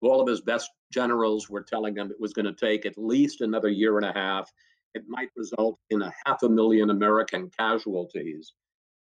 All 0.02 0.22
of 0.22 0.28
his 0.28 0.42
best 0.42 0.70
generals 0.92 1.50
were 1.50 1.62
telling 1.62 1.96
him 1.96 2.12
it 2.12 2.20
was 2.20 2.34
going 2.34 2.46
to 2.46 2.54
take 2.54 2.86
at 2.86 2.98
least 2.98 3.42
another 3.42 3.70
year 3.70 3.98
and 3.98 4.06
a 4.06 4.14
half 4.14 4.52
it 4.94 5.04
might 5.08 5.30
result 5.36 5.80
in 5.90 6.02
a 6.02 6.14
half 6.26 6.44
a 6.44 6.50
million 6.50 6.90
American 6.90 7.50
casualties. 7.58 8.54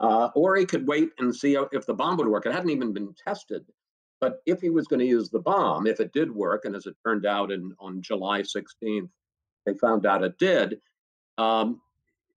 Uh, 0.00 0.28
or 0.34 0.56
he 0.56 0.66
could 0.66 0.86
wait 0.86 1.10
and 1.18 1.34
see 1.34 1.56
if 1.72 1.86
the 1.86 1.94
bomb 1.94 2.16
would 2.16 2.28
work. 2.28 2.46
It 2.46 2.52
hadn't 2.52 2.70
even 2.70 2.92
been 2.92 3.14
tested. 3.26 3.64
But 4.20 4.40
if 4.46 4.60
he 4.60 4.70
was 4.70 4.86
going 4.86 5.00
to 5.00 5.06
use 5.06 5.30
the 5.30 5.40
bomb, 5.40 5.86
if 5.86 6.00
it 6.00 6.12
did 6.12 6.30
work, 6.30 6.64
and 6.64 6.74
as 6.74 6.86
it 6.86 6.96
turned 7.04 7.26
out 7.26 7.52
in, 7.52 7.72
on 7.78 8.02
July 8.02 8.42
16th, 8.42 9.08
they 9.66 9.74
found 9.74 10.06
out 10.06 10.24
it 10.24 10.38
did, 10.38 10.80
um, 11.38 11.80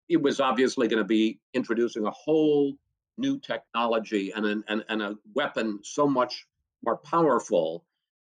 it 0.10 0.22
was 0.22 0.39
obviously 0.39 0.88
going 0.88 1.01
to 1.01 1.08
be 1.08 1.39
introducing 1.54 2.06
a 2.06 2.12
whole 2.12 2.74
new 3.18 3.40
technology 3.40 4.32
and, 4.32 4.46
an, 4.46 4.64
and, 4.68 4.84
and 4.90 5.02
a 5.02 5.16
weapon 5.34 5.80
so 5.84 6.08
much 6.08 6.46
more 6.84 6.98
powerful 6.98 7.86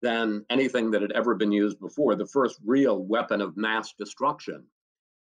than 0.03 0.45
anything 0.49 0.91
that 0.91 1.03
had 1.03 1.13
ever 1.13 1.35
been 1.35 1.53
used 1.53 1.79
before, 1.79 2.15
the 2.15 2.27
first 2.27 2.59
real 2.65 3.03
weapon 3.05 3.41
of 3.41 3.57
mass 3.57 3.93
destruction. 3.93 4.65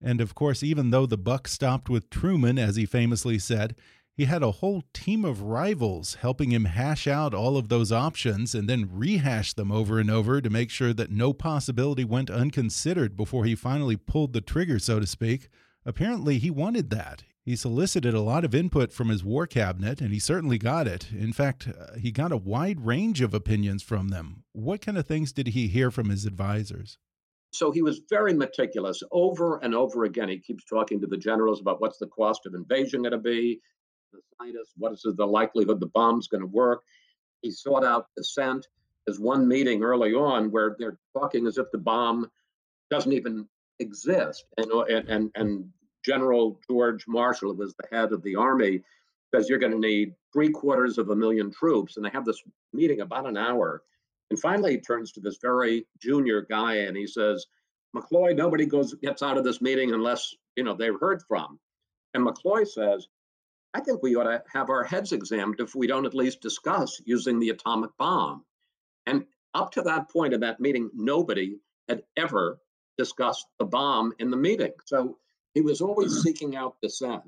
And 0.02 0.22
of 0.22 0.36
course, 0.36 0.62
even 0.62 0.92
though 0.92 1.08
the 1.08 1.18
buck 1.18 1.48
stopped 1.48 1.90
with 1.90 2.10
Truman, 2.10 2.60
as 2.60 2.76
he 2.76 2.86
famously 2.86 3.40
said, 3.40 3.76
he 4.18 4.26
had 4.26 4.42
a 4.42 4.52
whole 4.52 4.84
team 4.94 5.24
of 5.24 5.44
rivals 5.44 6.16
helping 6.16 6.52
him 6.52 6.66
hash 6.66 7.08
out 7.08 7.36
all 7.36 7.56
of 7.56 7.70
those 7.70 7.92
options 7.92 8.56
and 8.56 8.68
then 8.68 8.90
rehash 8.92 9.54
them 9.54 9.72
over 9.72 10.00
and 10.00 10.10
over 10.10 10.42
to 10.42 10.50
make 10.50 10.72
sure 10.72 10.92
that 10.94 11.12
no 11.12 11.34
possibility 11.34 12.04
went 12.04 12.32
unconsidered 12.32 13.16
before 13.16 13.46
he 13.46 13.54
finally 13.54 13.96
pulled 13.96 14.34
the 14.34 14.42
trigger, 14.42 14.80
so 14.80 15.00
to 15.00 15.06
speak. 15.06 15.50
Apparently, 15.86 16.40
he 16.40 16.50
wanted 16.50 16.90
that. 16.90 17.24
He 17.48 17.56
solicited 17.56 18.14
a 18.14 18.20
lot 18.20 18.44
of 18.44 18.54
input 18.54 18.92
from 18.92 19.08
his 19.08 19.24
war 19.24 19.48
cabinet, 19.48 20.02
and 20.02 20.12
he 20.12 20.20
certainly 20.20 20.58
got 20.58 20.86
it. 20.86 21.14
In 21.14 21.32
fact, 21.32 21.70
uh, 21.70 21.98
he 21.98 22.12
got 22.12 22.34
a 22.34 22.36
wide 22.36 22.86
range 22.86 23.22
of 23.22 23.34
opinions 23.34 23.82
from 23.82 24.10
them. 24.10 24.44
What 24.52 24.82
kind 24.82 24.98
of 24.98 25.08
things 25.08 25.32
did 25.32 25.48
he 25.48 25.70
hear 25.70 25.90
from 25.90 26.10
his 26.10 26.26
advisors? 26.26 26.98
So 27.52 27.72
he 27.72 27.82
was 27.82 28.02
very 28.10 28.34
meticulous 28.34 29.02
over 29.14 29.60
and 29.60 29.74
over 29.74 30.04
again. 30.04 30.28
He 30.28 30.40
keeps 30.40 30.66
talking 30.66 31.00
to 31.00 31.08
the 31.08 31.16
generals 31.16 31.62
about 31.62 31.80
what's 31.80 32.00
the 32.00 32.08
cost 32.08 32.46
of 32.46 32.54
invasion 32.54 33.04
going 33.04 33.14
to 33.14 33.18
be, 33.18 33.62
the 34.12 34.20
scientists, 34.38 34.74
what 34.76 34.92
is 34.92 35.06
the 35.16 35.26
likelihood 35.26 35.80
the 35.80 35.88
bomb's 35.88 36.28
going 36.28 36.42
to 36.42 36.48
work. 36.48 36.82
He 37.44 37.52
sought 37.52 37.86
out 37.86 38.08
dissent. 38.18 38.68
There's 39.06 39.22
one 39.22 39.48
meeting 39.48 39.84
early 39.84 40.14
on 40.14 40.52
where 40.52 40.76
they're 40.78 41.00
talking 41.18 41.48
as 41.48 41.58
if 41.58 41.68
the 41.72 41.78
bomb 41.78 42.30
doesn't 42.92 43.14
even 43.14 43.48
exist. 43.80 44.44
And, 44.58 44.70
and, 45.08 45.32
and 45.34 45.70
General 46.08 46.58
George 46.70 47.06
Marshall, 47.06 47.52
who 47.52 47.58
was 47.58 47.76
the 47.76 47.96
head 47.96 48.14
of 48.14 48.24
the 48.24 48.36
army, 48.36 48.82
says 49.36 49.50
you're 49.50 49.60
going 49.60 49.74
to 49.74 49.78
need 49.78 50.16
three 50.32 50.50
quarters 50.50 50.98
of 50.98 51.10
a 51.10 51.16
million 51.16 51.52
troops. 51.52 51.98
And 51.98 52.06
they 52.06 52.10
have 52.12 52.24
this 52.24 52.42
meeting 52.72 53.02
about 53.02 53.28
an 53.28 53.36
hour. 53.36 53.84
And 54.30 54.40
finally, 54.40 54.72
he 54.72 54.78
turns 54.80 55.12
to 55.12 55.20
this 55.20 55.38
very 55.42 55.86
junior 56.00 56.42
guy 56.50 56.76
and 56.76 56.96
he 56.96 57.06
says, 57.06 57.46
McCloy, 57.96 58.36
nobody 58.36 58.66
goes 58.66 58.94
gets 58.96 59.22
out 59.22 59.38
of 59.38 59.44
this 59.44 59.62
meeting 59.62 59.94
unless 59.94 60.34
you 60.56 60.64
know 60.64 60.74
they've 60.74 61.00
heard 61.00 61.22
from. 61.28 61.60
And 62.14 62.26
McCloy 62.26 62.66
says, 62.66 63.08
I 63.74 63.82
think 63.82 64.02
we 64.02 64.16
ought 64.16 64.24
to 64.24 64.42
have 64.54 64.70
our 64.70 64.84
heads 64.84 65.12
examined 65.12 65.60
if 65.60 65.76
we 65.76 65.88
don't 65.88 66.06
at 66.06 66.14
least 66.14 66.42
discuss 66.42 67.02
using 67.06 67.38
the 67.38 67.50
atomic 67.50 67.92
bomb. 67.98 68.46
And 69.06 69.26
up 69.54 69.72
to 69.72 69.82
that 69.84 70.10
point 70.10 70.34
in 70.34 70.40
that 70.40 70.60
meeting, 70.60 70.90
nobody 70.94 71.58
had 71.90 72.04
ever 72.16 72.60
discussed 72.98 73.48
the 73.60 73.66
bomb 73.66 74.14
in 74.20 74.32
the 74.32 74.38
meeting. 74.38 74.72
So 74.86 75.18
he 75.54 75.62
was 75.62 75.82
always 75.82 76.22
seeking 76.22 76.56
out 76.56 76.76
the 76.82 76.88
dissent. 76.88 77.24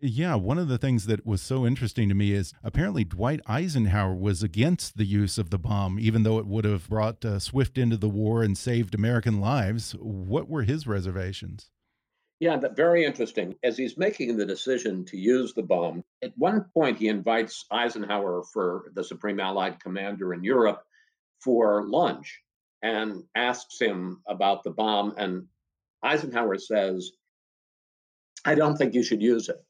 Yeah, 0.00 0.36
one 0.36 0.58
of 0.58 0.68
the 0.68 0.78
things 0.78 1.06
that 1.06 1.26
was 1.26 1.42
so 1.42 1.66
interesting 1.66 2.08
to 2.08 2.14
me 2.14 2.32
is 2.32 2.54
apparently 2.62 3.02
Dwight 3.02 3.40
Eisenhower 3.48 4.14
was 4.14 4.44
against 4.44 4.96
the 4.96 5.04
use 5.04 5.38
of 5.38 5.50
the 5.50 5.58
bomb, 5.58 5.98
even 5.98 6.22
though 6.22 6.38
it 6.38 6.46
would 6.46 6.64
have 6.64 6.88
brought 6.88 7.24
uh, 7.24 7.40
Swift 7.40 7.76
into 7.76 7.96
the 7.96 8.08
war 8.08 8.44
and 8.44 8.56
saved 8.56 8.94
American 8.94 9.40
lives. 9.40 9.96
What 9.98 10.48
were 10.48 10.62
his 10.62 10.86
reservations? 10.86 11.70
Yeah, 12.38 12.56
that 12.58 12.76
very 12.76 13.04
interesting. 13.04 13.56
As 13.64 13.76
he's 13.76 13.98
making 13.98 14.36
the 14.36 14.46
decision 14.46 15.04
to 15.06 15.16
use 15.16 15.52
the 15.52 15.64
bomb, 15.64 16.04
at 16.22 16.32
one 16.36 16.66
point 16.72 16.98
he 16.98 17.08
invites 17.08 17.64
Eisenhower 17.72 18.44
for 18.52 18.92
the 18.94 19.02
Supreme 19.02 19.40
Allied 19.40 19.80
Commander 19.80 20.32
in 20.32 20.44
Europe 20.44 20.84
for 21.42 21.88
lunch 21.88 22.40
and 22.82 23.24
asks 23.34 23.80
him 23.80 24.22
about 24.28 24.62
the 24.62 24.70
bomb. 24.70 25.14
And 25.16 25.48
Eisenhower 26.04 26.58
says, 26.58 27.10
I 28.44 28.54
don't 28.54 28.76
think 28.76 28.94
you 28.94 29.02
should 29.02 29.22
use 29.22 29.48
it. 29.48 29.64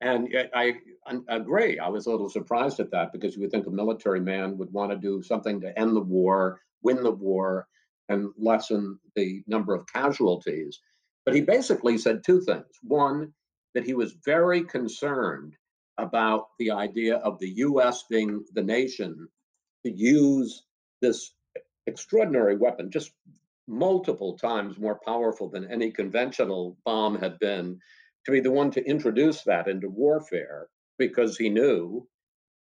And 0.00 0.28
I, 0.54 0.74
I, 1.06 1.18
agree. 1.28 1.78
I 1.78 1.88
was 1.88 2.06
a 2.06 2.10
little 2.10 2.28
surprised 2.28 2.80
at 2.80 2.90
that 2.90 3.12
because 3.12 3.34
you 3.34 3.40
would 3.40 3.50
think 3.50 3.66
a 3.66 3.70
military 3.70 4.20
man 4.20 4.58
would 4.58 4.72
want 4.72 4.90
to 4.90 4.98
do 4.98 5.22
something 5.22 5.60
to 5.60 5.78
end 5.78 5.96
the 5.96 6.00
war, 6.00 6.60
win 6.82 7.02
the 7.02 7.10
war, 7.10 7.68
and 8.08 8.30
lessen 8.36 8.98
the 9.14 9.42
number 9.46 9.74
of 9.74 9.86
casualties. 9.86 10.80
But 11.24 11.34
he 11.34 11.40
basically 11.40 11.96
said 11.96 12.22
two 12.22 12.40
things. 12.42 12.66
One, 12.82 13.32
that 13.74 13.84
he 13.84 13.94
was 13.94 14.16
very 14.24 14.62
concerned 14.64 15.56
about 15.98 16.48
the 16.58 16.70
idea 16.70 17.16
of 17.18 17.38
the 17.38 17.50
US 17.56 18.04
being 18.10 18.44
the 18.54 18.62
nation 18.62 19.28
to 19.84 19.92
use 19.92 20.64
this 21.00 21.34
extraordinary 21.86 22.56
weapon, 22.56 22.90
just 22.90 23.12
multiple 23.66 24.36
times 24.36 24.78
more 24.78 25.00
powerful 25.04 25.48
than 25.48 25.70
any 25.70 25.90
conventional 25.90 26.76
bomb 26.84 27.18
had 27.18 27.38
been, 27.38 27.78
to 28.24 28.32
be 28.32 28.40
the 28.40 28.50
one 28.50 28.70
to 28.72 28.84
introduce 28.84 29.42
that 29.42 29.68
into 29.68 29.88
warfare 29.88 30.68
because 30.98 31.36
he 31.36 31.48
knew, 31.48 32.06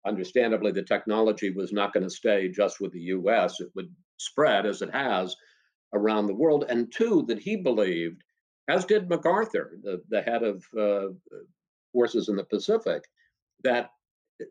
understandably, 0.07 0.73
the 0.73 0.83
technology 0.83 1.51
was 1.51 1.73
not 1.73 1.93
going 1.93 2.05
to 2.05 2.11
stay 2.11 2.49
just 2.49 2.81
with 2.81 2.93
the 2.93 3.01
US. 3.01 3.61
It 3.61 3.71
would 3.75 3.93
spread, 4.19 4.67
as 4.67 4.83
it 4.83 4.93
has, 4.95 5.37
around 5.93 6.27
the 6.27 6.35
world. 6.35 6.65
And 6.69 6.93
two, 6.93 7.25
that 7.29 7.39
he 7.39 7.57
believed, 7.57 8.23
as 8.69 8.85
did 8.85 9.09
MacArthur, 9.09 9.79
the, 9.83 10.01
the 10.09 10.23
head 10.23 10.43
of 10.43 10.65
uh, 10.79 11.13
forces 11.93 12.29
in 12.29 12.37
the 12.37 12.45
Pacific, 12.45 13.03
that 13.65 13.91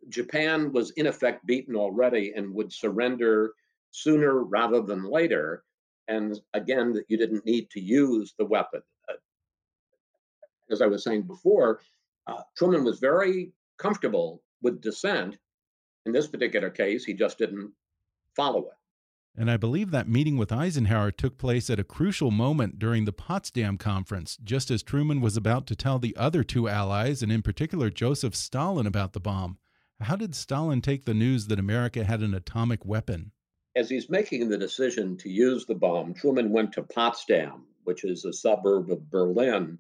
Japan 0.10 0.72
was 0.72 0.92
in 0.92 1.08
effect 1.08 1.46
beaten 1.46 1.76
already 1.76 2.34
and 2.36 2.54
would 2.54 2.72
surrender 2.72 3.54
sooner 3.92 4.44
rather 4.44 4.82
than 4.82 5.10
later. 5.10 5.64
And 6.08 6.40
again, 6.54 6.94
that 6.94 7.06
you 7.08 7.18
didn't 7.18 7.46
need 7.46 7.70
to 7.72 7.80
use 7.80 8.34
the 8.38 8.46
weapon. 8.46 8.82
As 10.72 10.82
I 10.82 10.88
was 10.88 11.04
saying 11.04 11.24
before, 11.24 11.82
uh, 12.28 12.42
Truman 12.56 12.84
was 12.84 13.00
very 13.00 13.52
comfortable 13.78 14.44
with 14.62 14.82
dissent. 14.82 15.38
In 16.06 16.12
this 16.12 16.28
particular 16.28 16.70
case, 16.70 17.06
he 17.06 17.14
just 17.14 17.38
didn't 17.38 17.72
follow 18.36 18.66
it. 18.68 18.74
And 19.36 19.50
I 19.50 19.58
believe 19.58 19.92
that 19.92 20.10
meeting 20.10 20.38
with 20.38 20.52
Eisenhower 20.52 21.12
took 21.12 21.38
place 21.38 21.70
at 21.70 21.80
a 21.80 21.84
crucial 21.84 22.30
moment 22.30 22.78
during 22.78 23.06
the 23.06 23.14
Potsdam 23.14 23.78
Conference, 23.78 24.38
just 24.44 24.70
as 24.70 24.84
Truman 24.84 25.22
was 25.22 25.38
about 25.38 25.66
to 25.68 25.76
tell 25.76 25.98
the 25.98 26.16
other 26.18 26.44
two 26.44 26.68
allies, 26.68 27.24
and 27.24 27.32
in 27.32 27.42
particular 27.42 27.90
Joseph 27.90 28.36
Stalin, 28.36 28.86
about 28.86 29.14
the 29.14 29.20
bomb. 29.20 29.58
How 30.02 30.16
did 30.16 30.36
Stalin 30.36 30.82
take 30.82 31.06
the 31.06 31.14
news 31.14 31.48
that 31.48 31.60
America 31.60 32.04
had 32.04 32.22
an 32.22 32.34
atomic 32.34 32.86
weapon? 32.86 33.32
As 33.76 33.90
he's 33.90 34.10
making 34.10 34.50
the 34.50 34.58
decision 34.58 35.16
to 35.18 35.30
use 35.30 35.66
the 35.66 35.76
bomb, 35.76 36.14
Truman 36.14 36.52
went 36.52 36.74
to 36.74 36.84
Potsdam, 36.84 37.66
which 37.84 38.04
is 38.04 38.26
a 38.26 38.34
suburb 38.34 38.92
of 38.92 39.10
Berlin, 39.10 39.78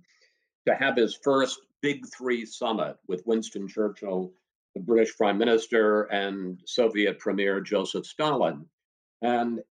to 0.67 0.75
have 0.75 0.95
his 0.95 1.15
first 1.23 1.59
Big 1.81 2.05
Three 2.07 2.45
summit 2.45 2.97
with 3.07 3.25
Winston 3.25 3.67
Churchill, 3.67 4.31
the 4.75 4.81
British 4.81 5.15
Prime 5.15 5.37
Minister, 5.37 6.03
and 6.03 6.59
Soviet 6.65 7.19
Premier 7.19 7.61
Joseph 7.61 8.05
Stalin. 8.05 8.65
And 9.21 9.61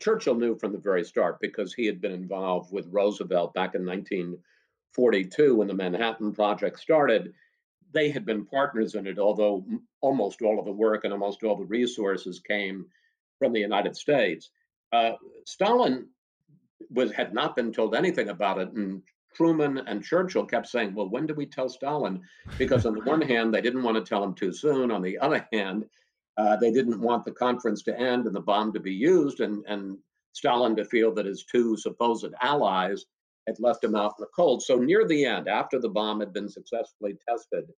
Churchill 0.00 0.34
knew 0.34 0.58
from 0.58 0.72
the 0.72 0.78
very 0.78 1.04
start 1.04 1.38
because 1.40 1.72
he 1.72 1.86
had 1.86 2.00
been 2.00 2.12
involved 2.12 2.72
with 2.72 2.88
Roosevelt 2.90 3.54
back 3.54 3.74
in 3.74 3.84
1942 3.84 5.56
when 5.56 5.68
the 5.68 5.74
Manhattan 5.74 6.32
Project 6.32 6.78
started. 6.78 7.32
They 7.92 8.10
had 8.10 8.26
been 8.26 8.44
partners 8.44 8.94
in 8.94 9.06
it, 9.06 9.18
although 9.18 9.64
almost 10.00 10.42
all 10.42 10.58
of 10.58 10.66
the 10.66 10.72
work 10.72 11.04
and 11.04 11.12
almost 11.12 11.42
all 11.42 11.56
the 11.56 11.64
resources 11.64 12.40
came 12.40 12.86
from 13.38 13.52
the 13.52 13.60
United 13.60 13.96
States. 13.96 14.50
Uh, 14.92 15.12
Stalin 15.46 16.08
was 16.90 17.12
had 17.12 17.32
not 17.32 17.56
been 17.56 17.72
told 17.72 17.94
anything 17.94 18.28
about 18.28 18.58
it, 18.58 18.70
and 18.72 19.02
Truman 19.36 19.78
and 19.86 20.02
Churchill 20.02 20.46
kept 20.46 20.66
saying, 20.66 20.94
"Well, 20.94 21.10
when 21.10 21.26
do 21.26 21.34
we 21.34 21.46
tell 21.46 21.68
Stalin?" 21.68 22.22
Because 22.58 22.86
on 22.86 22.94
the 22.94 23.02
one 23.02 23.20
hand, 23.32 23.52
they 23.52 23.60
didn't 23.60 23.82
want 23.82 23.96
to 23.96 24.08
tell 24.08 24.24
him 24.24 24.34
too 24.34 24.52
soon. 24.52 24.90
On 24.90 25.02
the 25.02 25.18
other 25.18 25.46
hand, 25.52 25.84
uh, 26.38 26.56
they 26.56 26.70
didn't 26.70 27.00
want 27.00 27.24
the 27.24 27.32
conference 27.32 27.82
to 27.82 27.98
end 27.98 28.26
and 28.26 28.34
the 28.34 28.40
bomb 28.40 28.72
to 28.72 28.80
be 28.80 28.92
used, 28.92 29.40
and, 29.40 29.64
and 29.66 29.98
Stalin 30.32 30.74
to 30.76 30.84
feel 30.84 31.12
that 31.14 31.26
his 31.26 31.44
two 31.44 31.76
supposed 31.76 32.26
allies 32.40 33.04
had 33.46 33.60
left 33.60 33.84
him 33.84 33.94
out 33.94 34.14
in 34.18 34.22
the 34.22 34.28
cold. 34.34 34.62
So, 34.62 34.76
near 34.76 35.06
the 35.06 35.24
end, 35.24 35.48
after 35.48 35.78
the 35.78 35.88
bomb 35.88 36.20
had 36.20 36.32
been 36.32 36.48
successfully 36.48 37.16
tested 37.28 37.72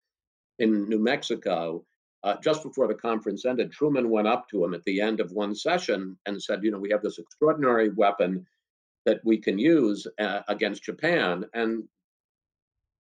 in 0.59 0.89
New 0.89 0.99
Mexico, 0.99 1.85
uh, 2.23 2.37
just 2.43 2.63
before 2.63 2.89
the 2.89 2.95
conference 2.95 3.45
ended, 3.45 3.73
Truman 3.73 4.11
went 4.11 4.29
up 4.29 4.49
to 4.49 4.65
him 4.65 4.75
at 4.75 4.85
the 4.85 5.01
end 5.01 5.21
of 5.21 5.33
one 5.33 5.55
session 5.55 6.19
and 6.27 6.43
said, 6.43 6.63
You 6.63 6.71
know, 6.71 6.79
we 6.79 6.91
have 6.91 7.03
this 7.03 7.19
extraordinary 7.19 7.91
weapon 7.91 8.47
that 9.07 9.21
we 9.25 9.39
can 9.39 9.59
use 9.59 10.07
uh, 10.19 10.41
against 10.49 10.85
Japan. 10.85 11.47
And 11.55 11.85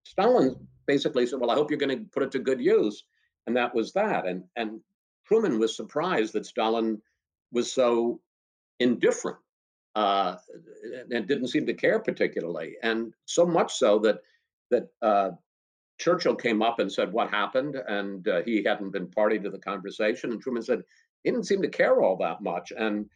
Stalin 0.04 0.56
basically 0.86 1.26
said, 1.26 1.40
Well, 1.40 1.50
I 1.50 1.54
hope 1.54 1.70
you're 1.70 1.78
going 1.78 1.98
to 1.98 2.10
put 2.12 2.22
it 2.22 2.30
to 2.32 2.38
good 2.38 2.60
use. 2.60 3.04
And 3.46 3.56
that 3.56 3.74
was 3.74 3.92
that. 3.92 4.26
And, 4.26 4.44
and 4.56 4.80
Truman 5.26 5.58
was 5.58 5.76
surprised 5.76 6.32
that 6.32 6.46
Stalin 6.46 7.02
was 7.52 7.72
so 7.72 8.20
indifferent 8.80 9.38
uh, 9.94 10.36
and 11.10 11.26
didn't 11.26 11.48
seem 11.48 11.66
to 11.66 11.74
care 11.74 11.98
particularly, 11.98 12.76
and 12.82 13.14
so 13.24 13.46
much 13.46 13.74
so 13.74 13.98
that 14.00 14.18
that 14.70 14.88
uh, 15.00 15.30
Churchill 15.98 16.34
came 16.34 16.60
up 16.60 16.78
and 16.78 16.92
said 16.92 17.12
what 17.12 17.30
happened, 17.30 17.76
and 17.76 18.28
uh, 18.28 18.42
he 18.42 18.62
hadn't 18.62 18.90
been 18.90 19.10
party 19.10 19.38
to 19.38 19.50
the 19.50 19.58
conversation, 19.58 20.32
and 20.32 20.40
Truman 20.40 20.62
said 20.62 20.82
he 21.24 21.30
didn't 21.30 21.46
seem 21.46 21.62
to 21.62 21.68
care 21.68 22.02
all 22.02 22.16
that 22.18 22.42
much, 22.42 22.72
and 22.76 23.08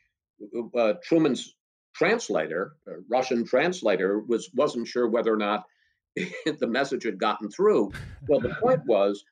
uh, 0.74 0.94
Truman's 1.04 1.54
translator, 2.00 2.72
Russian 3.10 3.44
translator, 3.44 4.20
was 4.20 4.48
wasn't 4.54 4.88
sure 4.88 5.06
whether 5.06 5.32
or 5.32 5.36
not 5.36 5.64
the 6.16 6.66
message 6.66 7.04
had 7.04 7.18
gotten 7.18 7.50
through. 7.50 7.92
Well, 8.26 8.40
the 8.40 8.54
point 8.54 8.80
was 8.86 9.22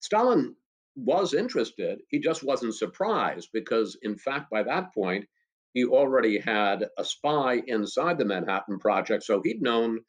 Stalin 0.00 0.56
was 0.96 1.32
interested. 1.32 2.00
He 2.08 2.18
just 2.18 2.42
wasn't 2.42 2.74
surprised 2.74 3.50
because, 3.52 3.96
in 4.02 4.16
fact, 4.16 4.50
by 4.50 4.64
that 4.64 4.92
point, 4.92 5.26
he 5.74 5.84
already 5.84 6.40
had 6.40 6.86
a 6.98 7.04
spy 7.04 7.62
inside 7.68 8.18
the 8.18 8.24
Manhattan 8.24 8.80
Project. 8.80 9.22
So 9.22 9.40
he'd 9.44 9.62
known 9.62 10.00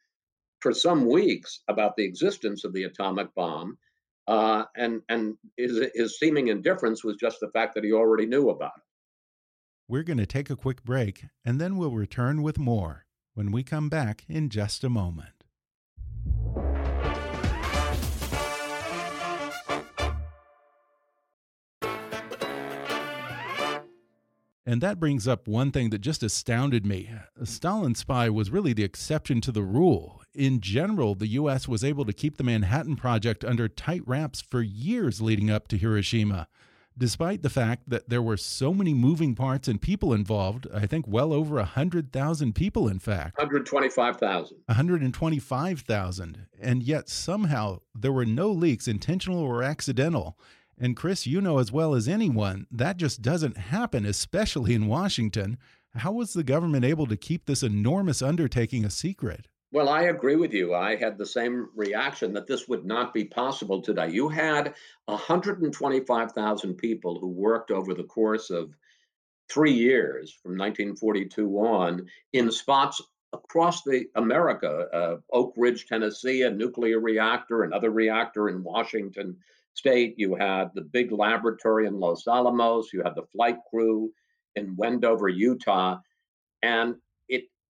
for 0.62 0.74
some 0.74 1.06
weeks 1.06 1.62
about 1.68 1.96
the 1.96 2.06
existence 2.06 2.64
of 2.64 2.74
the 2.74 2.86
atomic 2.86 3.36
bomb. 3.36 3.78
Uh, 4.28 4.64
and 4.76 5.02
and 5.10 5.38
his, 5.58 5.80
his 5.94 6.18
seeming 6.18 6.48
indifference 6.48 7.04
was 7.04 7.18
just 7.18 7.40
the 7.40 7.52
fact 7.52 7.76
that 7.76 7.84
he 7.84 7.92
already 7.94 8.26
knew 8.26 8.50
about 8.50 8.72
it. 8.78 8.84
We're 9.90 10.04
going 10.04 10.20
to 10.20 10.28
take 10.28 10.52
a 10.52 10.56
quick 10.56 10.84
break 10.84 11.26
and 11.44 11.60
then 11.60 11.76
we'll 11.76 11.90
return 11.90 12.44
with 12.44 12.60
more 12.60 13.08
when 13.34 13.52
we 13.52 13.64
come 13.64 13.90
back 13.90 14.24
in 14.30 14.50
just 14.50 14.84
a 14.84 14.90
moment. 14.90 15.40
And 24.64 24.82
that 24.82 25.00
brings 25.00 25.28
up 25.28 25.48
one 25.48 25.72
thing 25.72 25.90
that 25.90 26.02
just 26.02 26.22
astounded 26.22 26.86
me. 26.86 27.10
Stalin 27.44 27.96
spy 27.96 28.30
was 28.30 28.52
really 28.52 28.74
the 28.74 28.84
exception 28.84 29.42
to 29.42 29.52
the 29.52 29.64
rule. 29.64 30.22
In 30.36 30.62
general, 30.62 31.16
the 31.16 31.30
U.S. 31.30 31.68
was 31.68 31.84
able 31.84 32.06
to 32.06 32.14
keep 32.14 32.38
the 32.38 32.44
Manhattan 32.44 32.96
Project 32.96 33.44
under 33.44 33.68
tight 33.68 34.04
wraps 34.06 34.40
for 34.40 34.62
years 34.62 35.20
leading 35.20 35.50
up 35.50 35.68
to 35.70 35.78
Hiroshima, 35.78 36.48
despite 37.00 37.42
the 37.42 37.50
fact 37.50 37.90
that 37.90 38.10
there 38.10 38.22
were 38.22 38.38
so 38.38 38.74
many 38.74 38.94
moving 38.94 39.34
parts 39.34 39.68
and 39.68 39.82
people 39.82 40.14
involved. 40.14 40.68
I 40.74 40.86
think 40.86 41.08
well 41.08 41.34
over 41.34 41.56
100,000 41.56 42.54
people, 42.54 42.88
in 42.88 43.00
fact. 43.00 43.38
125,000. 43.38 44.58
125,000. 44.66 46.46
And 46.62 46.84
yet 46.84 47.10
somehow 47.10 47.80
there 47.96 48.12
were 48.12 48.26
no 48.26 48.52
leaks, 48.52 48.88
intentional 48.88 49.40
or 49.40 49.64
accidental. 49.64 50.38
And 50.78 50.96
Chris, 50.96 51.26
you 51.26 51.42
know 51.42 51.58
as 51.58 51.72
well 51.72 51.96
as 51.96 52.08
anyone, 52.08 52.68
that 52.72 52.98
just 52.98 53.22
doesn't 53.22 53.58
happen, 53.58 54.06
especially 54.06 54.74
in 54.74 54.88
Washington. 54.88 55.58
How 55.96 56.12
was 56.12 56.34
the 56.34 56.44
government 56.44 56.86
able 56.86 57.08
to 57.08 57.18
keep 57.18 57.46
this 57.46 57.64
enormous 57.64 58.22
undertaking 58.22 58.86
a 58.86 58.90
secret? 58.90 59.48
Well, 59.72 59.88
I 59.88 60.04
agree 60.04 60.36
with 60.36 60.52
you. 60.54 60.74
I 60.74 60.96
had 60.96 61.18
the 61.18 61.26
same 61.26 61.70
reaction 61.76 62.34
that 62.34 62.48
this 62.48 62.68
would 62.68 62.86
not 62.86 63.14
be 63.14 63.26
possible 63.26 63.82
today. 63.82 64.10
You 64.10 64.28
had 64.28 64.74
125,000 65.06 66.76
people 66.76 67.20
who 67.20 67.28
worked 67.28 67.70
over 67.70 67.94
the 67.94 68.04
course 68.04 68.50
of 68.50 68.74
three 69.50 69.74
years 69.74 70.34
from 70.34 70.52
1942 70.52 71.48
on 71.60 72.08
in 72.34 72.52
spots 72.52 73.02
across 73.32 73.84
the 73.84 74.08
America, 74.16 74.88
uh, 74.92 75.18
Oak 75.32 75.54
Ridge, 75.56 75.86
Tennessee, 75.86 76.42
a 76.42 76.50
nuclear 76.50 77.00
reactor, 77.00 77.62
another 77.62 77.92
reactor 77.92 78.50
in 78.50 78.64
Washington, 78.64 79.38
State, 79.76 80.16
you 80.18 80.36
had 80.36 80.72
the 80.74 80.82
big 80.82 81.12
laboratory 81.12 81.86
in 81.88 82.00
Los 82.00 82.28
Alamos, 82.28 82.92
you 82.92 83.02
had 83.04 83.16
the 83.16 83.28
flight 83.32 83.58
crew 83.70 84.12
in 84.56 84.76
Wendover, 84.76 85.30
Utah, 85.30 86.00
and 86.64 86.96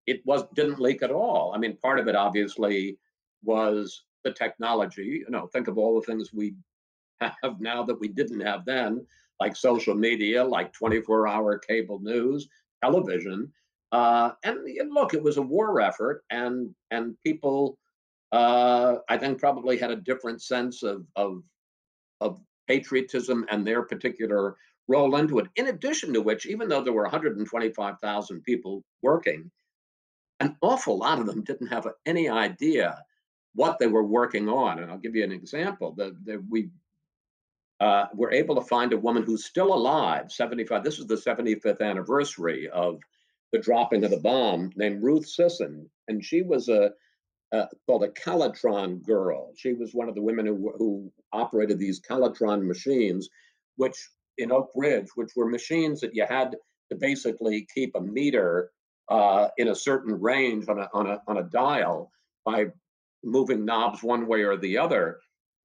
it 0.10 0.26
was 0.26 0.44
didn't 0.56 0.80
leak 0.80 1.04
at 1.04 1.12
all. 1.12 1.54
I 1.56 1.60
mean, 1.60 1.78
part 1.78 2.00
of 2.00 2.08
it 2.08 2.16
obviously 2.16 2.98
was 3.44 4.04
the 4.24 4.32
technology. 4.32 5.24
You 5.26 5.30
know, 5.30 5.48
think 5.48 5.68
of 5.68 5.78
all 5.78 6.00
the 6.00 6.06
things 6.06 6.34
we 6.34 6.56
have 7.22 7.60
now 7.60 7.84
that 7.84 8.00
we 8.00 8.08
didn't 8.08 8.42
have 8.42 8.66
then, 8.66 9.06
like 9.40 9.56
social 9.56 9.96
media, 9.96 10.44
like 10.44 10.74
24-hour 10.74 11.60
cable 11.60 12.00
news, 12.00 12.50
television. 12.84 13.52
Uh, 13.92 14.32
and, 14.44 14.58
and 14.68 14.94
look, 14.94 15.14
it 15.14 15.22
was 15.22 15.38
a 15.38 15.42
war 15.42 15.82
effort, 15.82 16.24
and 16.30 16.74
and 16.92 17.16
people, 17.24 17.78
uh, 18.32 18.96
I 19.08 19.18
think, 19.18 19.40
probably 19.40 19.78
had 19.78 19.92
a 19.92 19.96
different 19.96 20.42
sense 20.42 20.84
of 20.84 21.06
of 21.16 21.44
of 22.22 22.40
patriotism 22.68 23.46
and 23.50 23.66
their 23.66 23.84
particular 23.84 24.56
role 24.88 25.16
into 25.16 25.40
it. 25.40 25.48
In 25.56 25.68
addition 25.68 26.14
to 26.14 26.22
which, 26.22 26.46
even 26.46 26.68
though 26.68 26.84
there 26.84 26.94
were 26.94 27.04
125,000 27.04 28.44
people 28.44 28.84
working, 29.02 29.50
an 30.40 30.56
awful 30.62 30.98
lot 30.98 31.20
of 31.20 31.26
them 31.26 31.44
didn't 31.44 31.68
have 31.68 31.88
any 32.06 32.30
idea 32.30 33.04
what 33.56 33.80
they 33.80 33.88
were 33.88 34.04
working 34.04 34.48
on. 34.48 34.80
And 34.80 34.92
I'll 34.92 34.98
give 34.98 35.16
you 35.16 35.24
an 35.24 35.32
example. 35.32 35.94
The, 35.94 36.44
we 36.50 36.70
uh, 37.80 38.06
were 38.14 38.32
able 38.32 38.56
to 38.56 38.62
find 38.62 38.94
a 38.94 38.98
woman 38.98 39.24
who's 39.24 39.46
still 39.46 39.74
alive, 39.74 40.32
75. 40.32 40.84
This 40.84 41.00
is 41.00 41.08
the 41.08 41.16
75th 41.16 41.82
anniversary 41.82 42.70
of 42.70 43.00
the 43.52 43.60
dropping 43.60 44.04
of 44.04 44.12
the 44.12 44.18
bomb, 44.18 44.72
named 44.76 45.02
Ruth 45.02 45.28
Sisson, 45.28 45.90
and 46.08 46.24
she 46.24 46.42
was 46.42 46.70
a 46.70 46.92
called 47.88 48.04
a 48.04 48.10
Calutron 48.10 49.00
girl. 49.00 49.52
She 49.56 49.74
was 49.74 49.94
one 49.94 50.08
of 50.08 50.16
the 50.16 50.22
women 50.22 50.46
who 50.46 50.72
who 50.78 51.12
operated 51.34 51.80
these 51.80 52.00
Calutron 52.00 52.68
machines, 52.68 53.30
which 53.78 54.10
in 54.38 54.52
Oak 54.52 54.70
Ridge, 54.76 55.10
which 55.16 55.32
were 55.36 55.50
machines 55.50 56.00
that 56.02 56.14
you 56.14 56.26
had 56.28 56.56
to 56.92 56.96
basically 56.96 57.68
keep 57.74 57.96
a 57.96 58.02
meter 58.02 58.72
uh, 59.10 59.48
in 59.58 59.70
a 59.70 59.76
certain 59.76 60.20
range 60.20 60.68
on 60.68 60.80
a 60.80 60.90
on 60.94 61.08
a 61.08 61.22
on 61.28 61.38
a 61.38 61.44
dial 61.44 62.12
by 62.46 62.68
moving 63.24 63.66
knobs 63.66 64.02
one 64.02 64.28
way 64.28 64.44
or 64.44 64.58
the 64.58 64.78
other 64.78 65.20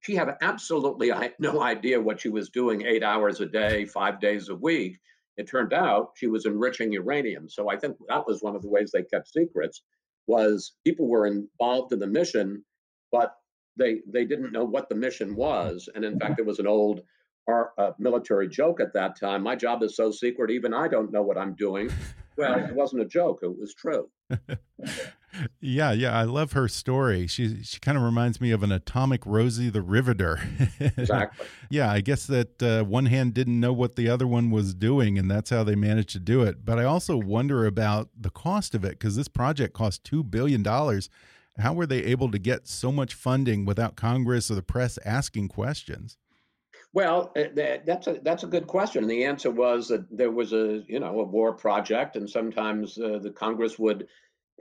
she 0.05 0.15
had 0.15 0.37
absolutely 0.41 1.11
no 1.39 1.63
idea 1.63 1.99
what 1.99 2.21
she 2.21 2.29
was 2.29 2.49
doing 2.49 2.85
eight 2.85 3.01
hours 3.01 3.41
a 3.41 3.45
day, 3.47 3.85
five 3.85 4.19
days 4.19 4.49
a 4.49 4.55
week. 4.55 4.99
It 5.35 5.49
turned 5.49 5.73
out 5.73 6.11
she 6.15 6.27
was 6.27 6.45
enriching 6.45 6.91
uranium. 6.91 7.49
So 7.49 7.71
I 7.71 7.75
think 7.75 7.97
that 8.07 8.27
was 8.27 8.43
one 8.43 8.55
of 8.55 8.61
the 8.61 8.69
ways 8.69 8.91
they 8.91 9.01
kept 9.01 9.33
secrets 9.33 9.81
was 10.27 10.73
people 10.85 11.07
were 11.07 11.25
involved 11.25 11.91
in 11.91 11.97
the 11.97 12.07
mission, 12.07 12.63
but 13.11 13.33
they 13.77 14.01
they 14.07 14.25
didn't 14.25 14.51
know 14.51 14.63
what 14.63 14.89
the 14.89 14.95
mission 14.95 15.35
was. 15.35 15.89
And 15.95 16.05
in 16.05 16.19
fact, 16.19 16.35
there 16.35 16.45
was 16.45 16.59
an 16.59 16.67
old 16.67 17.01
our, 17.47 17.73
uh, 17.79 17.91
military 17.97 18.47
joke 18.47 18.79
at 18.79 18.93
that 18.93 19.19
time. 19.19 19.41
My 19.41 19.55
job 19.55 19.81
is 19.81 19.95
so 19.95 20.11
secret, 20.11 20.51
even 20.51 20.71
I 20.73 20.87
don't 20.87 21.11
know 21.11 21.23
what 21.23 21.37
I'm 21.37 21.55
doing. 21.55 21.89
Well, 22.37 22.59
it 22.59 22.75
wasn't 22.75 23.01
a 23.01 23.05
joke; 23.05 23.39
it 23.43 23.57
was 23.57 23.73
true. 23.73 24.09
yeah, 25.59 25.91
yeah, 25.91 26.17
I 26.17 26.23
love 26.23 26.53
her 26.53 26.67
story. 26.67 27.27
She 27.27 27.63
she 27.63 27.79
kind 27.79 27.97
of 27.97 28.03
reminds 28.03 28.41
me 28.41 28.51
of 28.51 28.63
an 28.63 28.71
atomic 28.71 29.25
Rosie 29.25 29.69
the 29.69 29.81
Riveter. 29.81 30.39
exactly. 30.79 31.47
yeah, 31.69 31.91
I 31.91 32.01
guess 32.01 32.25
that 32.27 32.61
uh, 32.61 32.83
one 32.83 33.05
hand 33.05 33.33
didn't 33.33 33.59
know 33.59 33.73
what 33.73 33.95
the 33.95 34.09
other 34.09 34.27
one 34.27 34.51
was 34.51 34.73
doing, 34.73 35.17
and 35.17 35.29
that's 35.29 35.49
how 35.49 35.63
they 35.63 35.75
managed 35.75 36.09
to 36.11 36.19
do 36.19 36.43
it. 36.43 36.65
But 36.65 36.79
I 36.79 36.83
also 36.83 37.17
wonder 37.17 37.65
about 37.65 38.09
the 38.19 38.29
cost 38.29 38.75
of 38.75 38.83
it 38.83 38.91
because 38.91 39.15
this 39.15 39.27
project 39.27 39.73
cost 39.73 40.03
two 40.03 40.23
billion 40.23 40.63
dollars. 40.63 41.09
How 41.57 41.73
were 41.73 41.85
they 41.85 42.03
able 42.03 42.31
to 42.31 42.37
get 42.37 42.67
so 42.67 42.91
much 42.91 43.13
funding 43.13 43.63
without 43.63 43.95
Congress 43.95 44.51
or 44.51 44.55
the 44.55 44.61
press 44.61 44.99
asking 45.05 45.47
questions? 45.47 46.17
Well, 46.95 47.33
uh, 47.35 47.79
that's 47.85 48.07
a 48.07 48.21
that's 48.23 48.43
a 48.43 48.47
good 48.47 48.67
question. 48.67 49.05
The 49.05 49.25
answer 49.25 49.51
was 49.51 49.89
that 49.89 50.05
there 50.09 50.31
was 50.31 50.53
a 50.53 50.81
you 50.87 51.01
know 51.01 51.19
a 51.19 51.23
war 51.25 51.51
project, 51.51 52.15
and 52.15 52.27
sometimes 52.27 52.97
uh, 52.97 53.19
the 53.21 53.31
Congress 53.31 53.77
would 53.77 54.07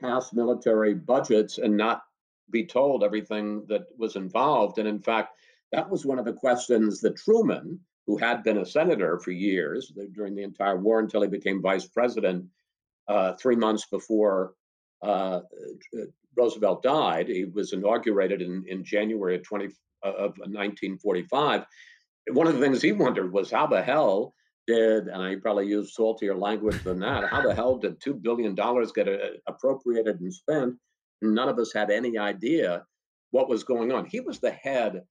pass 0.01 0.33
military 0.33 0.95
budgets 0.95 1.59
and 1.59 1.77
not 1.77 2.03
be 2.51 2.67
told 2.67 3.05
everything 3.05 3.65
that 3.69 3.85
was 3.97 4.17
involved. 4.17 4.79
And 4.79 4.89
in 4.89 4.99
fact, 4.99 5.39
that 5.71 5.89
was 5.89 6.05
one 6.05 6.19
of 6.19 6.25
the 6.25 6.33
questions 6.33 7.01
that 7.03 7.17
Truman, 7.17 7.79
who 8.09 8.17
had 8.17 8.43
been 8.43 8.59
a 8.59 8.67
senator 8.67 9.21
for 9.21 9.31
years 9.31 9.93
during 10.13 10.35
the 10.35 10.43
entire 10.43 10.77
war 10.77 10.99
until 10.99 11.23
he 11.23 11.29
became 11.29 11.63
vice 11.63 11.87
president 11.87 12.47
uh, 13.07 13.35
three 13.35 13.55
months 13.55 13.87
before 13.87 14.55
uh, 15.03 15.39
Roosevelt 16.37 16.83
died, 16.83 17.29
he 17.29 17.45
was 17.45 17.73
inaugurated 17.73 18.43
in, 18.43 18.65
in 18.67 18.83
January 18.83 19.37
of 19.37 19.45
20 19.45 19.69
of 20.03 20.37
1945 20.37 21.65
one 22.31 22.47
of 22.47 22.55
the 22.55 22.61
things 22.61 22.83
he 22.83 22.93
wondered 22.93 23.33
was 23.33 23.51
how 23.51 23.67
the 23.67 23.83
hell 23.83 24.35
did, 24.67 25.09
and 25.09 25.23
I 25.23 25.37
probably 25.37 25.67
used 25.67 25.95
saltier 25.95 26.35
language 26.35 26.83
than 26.83 27.01
that, 27.01 27.29
how 27.29 27.43
the 27.43 27.55
hell 27.55 27.77
did 27.77 28.01
$2 28.01 28.23
billion 28.23 28.55
get 28.55 29.09
uh, 29.09 29.37
appropriated 29.47 30.21
and 30.21 30.33
spent? 30.33 30.75
None 31.23 31.49
of 31.49 31.59
us 31.59 31.73
had 31.73 31.91
any 31.91 32.17
idea 32.19 32.85
what 33.31 33.49
was 33.49 33.65
going 33.65 33.93
on. 33.93 34.07
He 34.07 34.21
was 34.21 34.39
the 34.39 34.53
head 34.53 35.03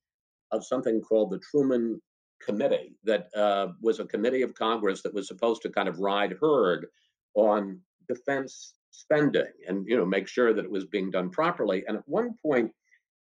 of 0.52 0.66
something 0.66 1.02
called 1.02 1.32
the 1.32 1.40
Truman 1.40 2.02
Committee, 2.46 2.96
that 3.04 3.28
uh, 3.36 3.70
was 3.82 4.00
a 4.00 4.06
committee 4.06 4.42
of 4.42 4.54
Congress 4.54 5.02
that 5.02 5.14
was 5.14 5.28
supposed 5.28 5.62
to 5.62 5.70
kind 5.70 5.88
of 5.88 6.00
ride 6.00 6.36
herd 6.42 6.88
on 7.36 7.80
defense 8.08 8.74
spending 8.92 9.52
and 9.68 9.88
you 9.88 9.98
know 9.98 10.06
make 10.06 10.28
sure 10.28 10.54
that 10.54 10.66
it 10.66 10.72
was 10.72 10.86
being 10.86 11.10
done 11.10 11.30
properly. 11.30 11.84
And 11.88 11.98
at 11.98 12.08
one 12.08 12.36
point, 12.46 12.72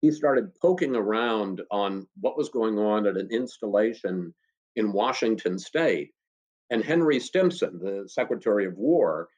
he 0.02 0.12
started 0.12 0.54
poking 0.56 0.96
around 0.96 1.62
on 1.72 2.08
what 2.20 2.38
was 2.38 2.50
going 2.50 2.78
on 2.78 3.06
at 3.06 3.18
an 3.18 3.30
installation 3.32 4.34
in 4.76 4.92
Washington 4.92 5.60
state. 5.60 6.12
And 6.72 6.84
Henry 6.84 7.20
Stimson, 7.20 7.80
the 7.80 8.08
Secretary 8.10 8.66
of 8.66 8.78
War, 8.78 9.30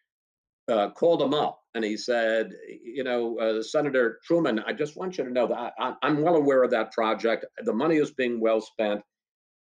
uh, 0.69 0.89
called 0.91 1.21
him 1.21 1.33
up 1.33 1.59
and 1.75 1.83
he 1.83 1.97
said, 1.97 2.53
You 2.67 3.03
know, 3.03 3.37
uh, 3.39 3.61
Senator 3.61 4.19
Truman, 4.23 4.59
I 4.65 4.71
just 4.73 4.95
want 4.95 5.17
you 5.17 5.25
to 5.25 5.29
know 5.29 5.47
that 5.47 5.73
I, 5.77 5.93
I'm 6.01 6.21
well 6.21 6.35
aware 6.35 6.63
of 6.63 6.71
that 6.71 6.93
project. 6.93 7.45
The 7.65 7.73
money 7.73 7.97
is 7.97 8.11
being 8.11 8.39
well 8.39 8.61
spent. 8.61 9.01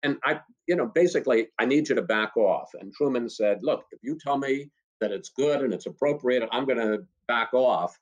And 0.04 0.18
I, 0.26 0.42
you 0.68 0.76
know, 0.76 0.88
basically, 0.88 1.48
I 1.60 1.66
need 1.66 1.88
you 1.88 1.96
to 1.96 2.02
back 2.02 2.36
off. 2.36 2.70
And 2.80 2.92
Truman 2.94 3.30
said, 3.30 3.60
Look, 3.62 3.86
if 3.92 4.00
you 4.04 4.18
tell 4.20 4.38
me 4.38 4.70
that 5.00 5.12
it's 5.12 5.30
good 5.30 5.62
and 5.62 5.74
it's 5.74 5.86
appropriate, 5.86 6.48
I'm 6.52 6.66
going 6.66 6.80
to 6.80 7.06
back 7.28 7.54
off 7.54 7.98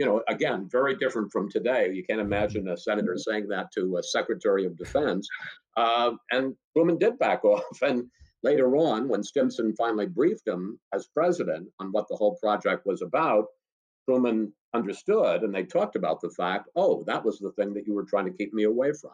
you 0.00 0.06
know, 0.06 0.22
again, 0.28 0.66
very 0.72 0.96
different 0.96 1.30
from 1.30 1.50
today. 1.50 1.92
You 1.92 2.02
can't 2.02 2.22
imagine 2.22 2.66
a 2.68 2.76
senator 2.76 3.12
mm-hmm. 3.12 3.30
saying 3.30 3.48
that 3.48 3.70
to 3.74 3.98
a 3.98 4.02
secretary 4.02 4.64
of 4.64 4.78
defense. 4.78 5.28
Uh, 5.76 6.12
and 6.30 6.54
Truman 6.74 6.96
did 6.96 7.18
back 7.18 7.44
off. 7.44 7.82
And 7.82 8.06
later 8.42 8.76
on, 8.76 9.08
when 9.08 9.22
Stimson 9.22 9.74
finally 9.76 10.06
briefed 10.06 10.48
him 10.48 10.80
as 10.94 11.08
president 11.08 11.68
on 11.80 11.92
what 11.92 12.06
the 12.08 12.16
whole 12.16 12.38
project 12.42 12.86
was 12.86 13.02
about, 13.02 13.44
Truman 14.08 14.54
understood 14.72 15.42
and 15.42 15.54
they 15.54 15.64
talked 15.64 15.96
about 15.96 16.22
the 16.22 16.30
fact, 16.30 16.70
oh, 16.76 17.04
that 17.06 17.22
was 17.22 17.38
the 17.38 17.52
thing 17.52 17.74
that 17.74 17.86
you 17.86 17.92
were 17.92 18.06
trying 18.08 18.24
to 18.24 18.32
keep 18.32 18.54
me 18.54 18.64
away 18.64 18.92
from. 18.98 19.12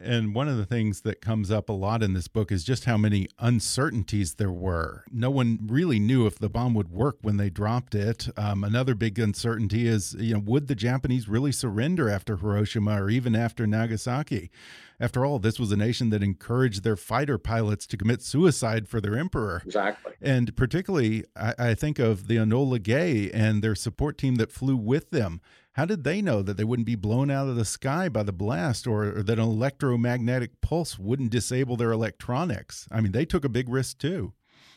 And 0.00 0.34
one 0.34 0.48
of 0.48 0.56
the 0.56 0.66
things 0.66 1.02
that 1.02 1.20
comes 1.20 1.50
up 1.50 1.68
a 1.68 1.72
lot 1.72 2.02
in 2.02 2.12
this 2.12 2.26
book 2.26 2.50
is 2.50 2.64
just 2.64 2.86
how 2.86 2.96
many 2.96 3.28
uncertainties 3.38 4.34
there 4.34 4.50
were. 4.50 5.04
No 5.12 5.30
one 5.30 5.60
really 5.62 6.00
knew 6.00 6.26
if 6.26 6.38
the 6.38 6.48
bomb 6.48 6.74
would 6.74 6.90
work 6.90 7.18
when 7.22 7.36
they 7.36 7.50
dropped 7.50 7.94
it. 7.94 8.28
Um, 8.36 8.64
another 8.64 8.96
big 8.96 9.18
uncertainty 9.18 9.86
is, 9.86 10.14
you 10.18 10.34
know, 10.34 10.42
would 10.44 10.66
the 10.66 10.74
Japanese 10.74 11.28
really 11.28 11.52
surrender 11.52 12.10
after 12.10 12.36
Hiroshima 12.36 13.00
or 13.00 13.10
even 13.10 13.36
after 13.36 13.64
Nagasaki? 13.64 14.50
After 14.98 15.24
all, 15.24 15.38
this 15.38 15.60
was 15.60 15.70
a 15.70 15.76
nation 15.76 16.10
that 16.10 16.22
encouraged 16.22 16.82
their 16.82 16.96
fighter 16.96 17.38
pilots 17.38 17.86
to 17.86 17.96
commit 17.96 18.22
suicide 18.22 18.88
for 18.88 19.00
their 19.00 19.16
emperor. 19.16 19.62
Exactly. 19.64 20.14
And 20.20 20.56
particularly, 20.56 21.24
I, 21.36 21.54
I 21.58 21.74
think 21.74 21.98
of 21.98 22.26
the 22.26 22.36
Enola 22.36 22.82
Gay 22.82 23.30
and 23.30 23.62
their 23.62 23.74
support 23.74 24.18
team 24.18 24.36
that 24.36 24.50
flew 24.50 24.76
with 24.76 25.10
them 25.10 25.40
how 25.76 25.84
did 25.84 26.04
they 26.04 26.22
know 26.22 26.40
that 26.40 26.56
they 26.56 26.64
wouldn't 26.64 26.86
be 26.86 26.94
blown 26.94 27.30
out 27.30 27.48
of 27.48 27.56
the 27.56 27.64
sky 27.66 28.08
by 28.08 28.22
the 28.22 28.32
blast 28.32 28.86
or, 28.86 29.18
or 29.18 29.22
that 29.22 29.38
an 29.38 29.44
electromagnetic 29.44 30.62
pulse 30.62 30.98
wouldn't 30.98 31.30
disable 31.30 31.76
their 31.76 31.92
electronics? 31.92 32.88
I 32.90 33.02
mean, 33.02 33.12
they 33.12 33.26
took 33.26 33.44
a 33.44 33.50
big 33.50 33.68
risk 33.68 33.98
too. 33.98 34.32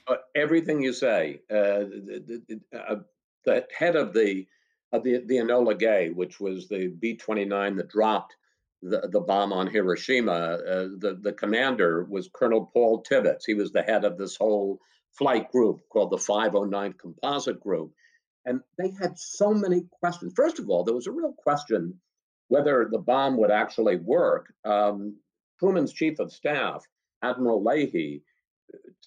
Uh, 0.10 0.18
everything 0.36 0.82
you 0.82 0.92
say, 0.92 1.40
uh, 1.50 1.88
the, 1.88 2.44
the, 2.50 2.78
uh, 2.78 2.96
the, 3.46 3.66
head 3.78 3.96
of 3.96 4.14
the 4.14 4.46
of 4.92 5.04
the 5.04 5.24
the 5.26 5.38
Enola 5.38 5.80
Gay, 5.80 6.10
which 6.10 6.42
was 6.42 6.68
the 6.68 6.88
B 6.88 7.16
twenty 7.16 7.46
nine 7.46 7.78
that 7.78 7.88
dropped 7.88 8.36
the, 8.82 9.08
the 9.10 9.22
bomb 9.22 9.54
on 9.54 9.68
Hiroshima, 9.68 10.32
uh, 10.32 10.88
the 10.98 11.18
the 11.22 11.32
commander 11.32 12.04
was 12.10 12.30
Colonel 12.34 12.70
Paul 12.74 13.04
Tibbets. 13.04 13.46
He 13.46 13.54
was 13.54 13.72
the 13.72 13.84
head 13.84 14.04
of 14.04 14.18
this 14.18 14.36
whole 14.36 14.80
flight 15.12 15.50
group 15.50 15.82
called 15.90 16.12
the 16.12 16.18
509 16.18 16.94
Composite 16.94 17.60
Group. 17.60 17.94
And 18.50 18.62
they 18.80 18.90
had 19.00 19.18
so 19.18 19.54
many 19.54 19.86
questions. 19.92 20.34
First 20.36 20.58
of 20.58 20.70
all, 20.70 20.84
there 20.84 20.96
was 20.96 21.06
a 21.06 21.12
real 21.12 21.34
question 21.38 22.00
whether 22.48 22.90
the 22.92 22.98
bomb 22.98 23.38
would 23.38 23.52
actually 23.52 23.98
work. 23.98 24.52
Um, 24.66 25.18
Truman's 25.60 25.94
chief 25.94 26.18
of 26.18 26.34
staff, 26.34 26.84
Admiral 27.22 27.64
Leahy, 27.64 28.24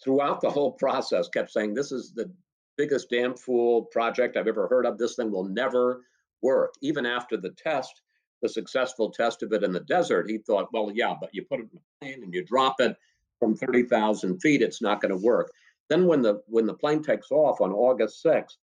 throughout 0.02 0.40
the 0.40 0.50
whole 0.50 0.70
process 0.70 1.28
kept 1.28 1.50
saying, 1.50 1.74
This 1.74 1.90
is 1.90 2.12
the 2.14 2.32
biggest 2.78 3.10
damn 3.10 3.34
fool 3.34 3.82
project 3.86 4.36
I've 4.36 4.46
ever 4.46 4.68
heard 4.68 4.86
of. 4.86 4.96
This 4.96 5.16
thing 5.16 5.32
will 5.32 5.48
never 5.48 6.02
work. 6.40 6.74
Even 6.80 7.04
after 7.04 7.36
the 7.36 7.50
test, 7.50 8.00
the 8.42 8.48
successful 8.48 9.10
test 9.10 9.42
of 9.42 9.52
it 9.52 9.64
in 9.64 9.72
the 9.72 9.80
desert, 9.80 10.30
he 10.30 10.38
thought, 10.38 10.72
Well, 10.72 10.92
yeah, 10.94 11.14
but 11.20 11.30
you 11.32 11.42
put 11.42 11.58
it 11.58 11.68
in 11.72 11.78
a 11.78 12.04
plane 12.04 12.22
and 12.22 12.32
you 12.32 12.44
drop 12.44 12.80
it 12.80 12.96
from 13.40 13.56
30,000 13.56 14.38
feet, 14.38 14.62
it's 14.62 14.80
not 14.80 15.00
going 15.00 15.10
to 15.10 15.26
work. 15.26 15.50
Then 15.88 16.06
when 16.06 16.22
the 16.22 16.42
when 16.46 16.66
the 16.66 16.74
plane 16.74 17.02
takes 17.02 17.32
off 17.32 17.60
on 17.60 17.72
August 17.72 18.24
6th, 18.24 18.56